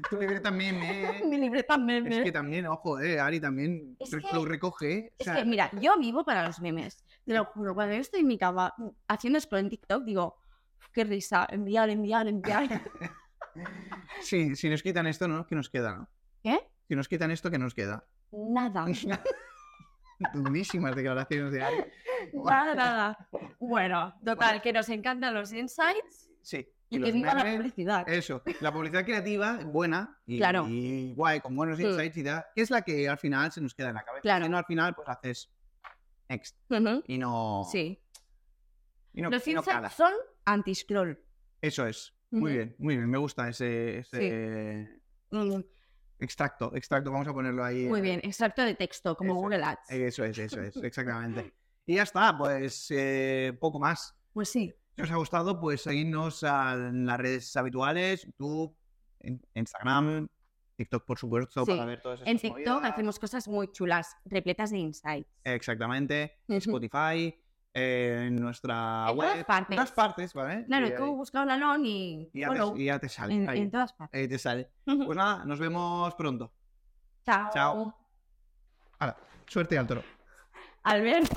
Tu 0.10 0.18
libreta 0.20 0.52
meme. 0.52 1.22
mi 1.26 1.38
libreta 1.38 1.78
meme. 1.78 2.18
Es 2.18 2.24
que 2.24 2.32
también, 2.32 2.68
ojo, 2.68 3.00
eh, 3.00 3.20
Ari 3.20 3.40
también 3.40 3.96
Es 4.00 4.12
que- 4.12 4.22
lo 4.34 4.44
recoge. 4.46 4.98
eh. 4.98 5.14
Es 5.18 5.30
que, 5.30 5.46
mira, 5.46 5.70
yo 5.80 5.98
vivo 5.98 6.26
para 6.26 6.46
los 6.46 6.60
memes. 6.60 7.04
Te 7.26 7.34
lo 7.34 7.46
juro, 7.46 7.74
cuando 7.74 7.96
yo 7.96 8.02
estoy 8.02 8.20
en 8.22 8.28
mi 8.28 8.38
cama 8.38 8.74
mm, 8.78 8.88
haciendo 9.08 9.40
scroll 9.40 9.62
en 9.62 9.70
TikTok, 9.70 10.04
digo, 10.04 10.36
"Uf, 10.80 10.90
qué 10.92 11.04
risa, 11.06 11.48
enviar, 11.50 11.90
enviar, 11.90 12.28
enviar. 12.28 12.68
sí, 14.22 14.56
si 14.56 14.70
nos 14.70 14.84
quitan 14.84 15.08
esto, 15.08 15.28
¿no? 15.28 15.46
¿Qué 15.48 15.56
nos 15.56 15.70
queda, 15.70 15.96
no? 15.96 16.10
¿Qué? 16.44 16.60
Si 16.88 16.96
nos 16.96 17.08
quitan 17.08 17.32
esto, 17.32 17.50
¿qué 17.50 17.58
nos 17.58 17.74
queda? 17.74 18.04
Nada. 18.32 18.86
Durísimas 20.34 20.96
declaraciones 20.96 21.52
de 21.52 21.64
Ari. 21.64 21.78
Nada, 22.34 22.76
nada. 22.76 23.30
Bueno, 23.60 24.14
total, 24.24 24.62
que 24.62 24.74
nos 24.74 24.90
encantan 24.90 25.34
los 25.34 25.52
insights 25.54 26.30
Sí. 26.42 26.68
y, 26.90 26.98
los 26.98 27.08
que 27.08 27.14
viva 27.14 27.34
la 27.34 27.56
publicidad. 27.56 28.10
Eso, 28.10 28.42
la 28.62 28.72
publicidad 28.74 29.06
creativa, 29.06 29.60
buena 29.64 30.20
y, 30.26 30.38
Claro. 30.38 30.66
y 30.68 31.14
guay, 31.14 31.40
con 31.40 31.56
buenos 31.56 31.78
Mm. 31.80 31.84
insights 31.86 32.18
y 32.18 32.24
tal, 32.24 32.46
que 32.56 32.62
es 32.62 32.70
la 32.72 32.82
que 32.82 33.08
al 33.08 33.18
final 33.18 33.52
se 33.52 33.62
nos 33.62 33.74
queda 33.74 33.90
en 33.90 33.96
la 33.96 34.04
cabeza. 34.04 34.22
Claro. 34.22 34.46
Si 34.46 34.52
no, 34.52 34.58
al 34.58 34.66
final, 34.66 34.96
pues 34.96 35.08
haces 35.10 35.52
next 36.30 36.58
y 37.08 37.18
no. 37.18 37.64
Sí. 37.72 38.00
y 39.14 39.22
no, 39.22 39.30
Los 39.30 39.46
y 39.48 39.54
no 39.54 39.60
insights 39.60 39.94
son 39.94 40.14
anti-scroll. 40.46 41.20
Eso 41.62 41.86
es. 41.86 42.14
Muy 42.32 42.54
bien, 42.54 42.76
muy 42.80 42.96
bien. 42.96 43.10
Me 43.10 43.18
gusta 43.18 43.50
ese, 43.50 43.98
ese 44.00 44.88
Mm, 45.32 45.60
extracto. 46.20 46.74
Extracto, 46.76 47.12
vamos 47.12 47.28
a 47.28 47.34
ponerlo 47.34 47.64
ahí. 47.64 47.86
Muy 47.88 48.00
bien, 48.02 48.20
extracto 48.24 48.62
de 48.64 48.74
texto, 48.76 49.16
como 49.18 49.34
Eso. 49.34 49.42
Google 49.42 49.64
Ads. 49.64 49.92
Eso 49.92 50.24
es, 50.24 50.38
eso 50.38 50.62
es, 50.62 50.76
exactamente. 50.78 51.54
Y 51.86 51.96
ya 51.96 52.04
está, 52.04 52.38
pues 52.38 52.88
eh, 52.92 53.58
poco 53.60 53.80
más. 53.80 54.16
Pues 54.34 54.50
sí. 54.50 54.74
Si 54.96 55.02
os 55.02 55.12
ha 55.12 55.16
gustado, 55.16 55.60
pues 55.60 55.82
seguidnos 55.82 56.44
en 56.44 57.06
las 57.06 57.18
redes 57.18 57.56
habituales, 57.56 58.24
YouTube, 58.26 58.76
en- 59.20 59.42
Instagram, 59.56 60.28
TikTok, 60.76 61.06
por 61.06 61.18
supuesto, 61.18 61.66
Sí. 61.66 61.72
para 61.72 61.86
ver 61.86 62.02
todas 62.02 62.22
En 62.22 62.36
estas 62.36 62.42
TikTok 62.56 62.74
movidas. 62.76 62.92
hacemos 62.92 63.20
cosas 63.20 63.48
muy 63.48 63.72
chulas, 63.72 64.16
repletas 64.26 64.72
de 64.72 64.78
insights. 64.80 65.30
Exactamente. 65.44 66.40
Spotify, 66.48 67.34
eh, 67.74 68.26
en 68.28 68.36
nuestra 68.36 69.08
En 69.10 69.18
web. 69.18 69.30
todas 69.32 69.46
partes. 69.46 69.70
En 69.72 69.76
todas 69.78 69.92
partes, 69.92 70.34
¿vale? 70.34 70.66
Claro, 70.66 70.88
y, 70.88 70.96
tú 70.96 71.16
buscas 71.16 71.46
la 71.48 71.58
LON 71.58 71.86
y, 71.86 72.30
y 72.34 72.40
ya, 72.42 72.50
te, 72.54 72.82
y 72.82 72.86
ya 72.86 73.00
te 73.00 73.10
sale. 73.10 73.34
en, 73.34 73.50
en 73.50 73.72
todas 73.72 73.94
partes. 73.94 74.20
ahí 74.20 74.28
te 74.28 74.38
sale. 74.38 74.70
Pues 74.86 75.16
nada, 75.18 75.46
nos 75.46 75.60
vemos 75.60 76.14
pronto. 76.16 76.52
Chao. 77.26 77.50
chao. 77.54 77.98
Suerte 79.48 79.76
y 79.76 79.78
al 79.78 79.88
toro. 79.88 80.04
Albert. 80.84 81.30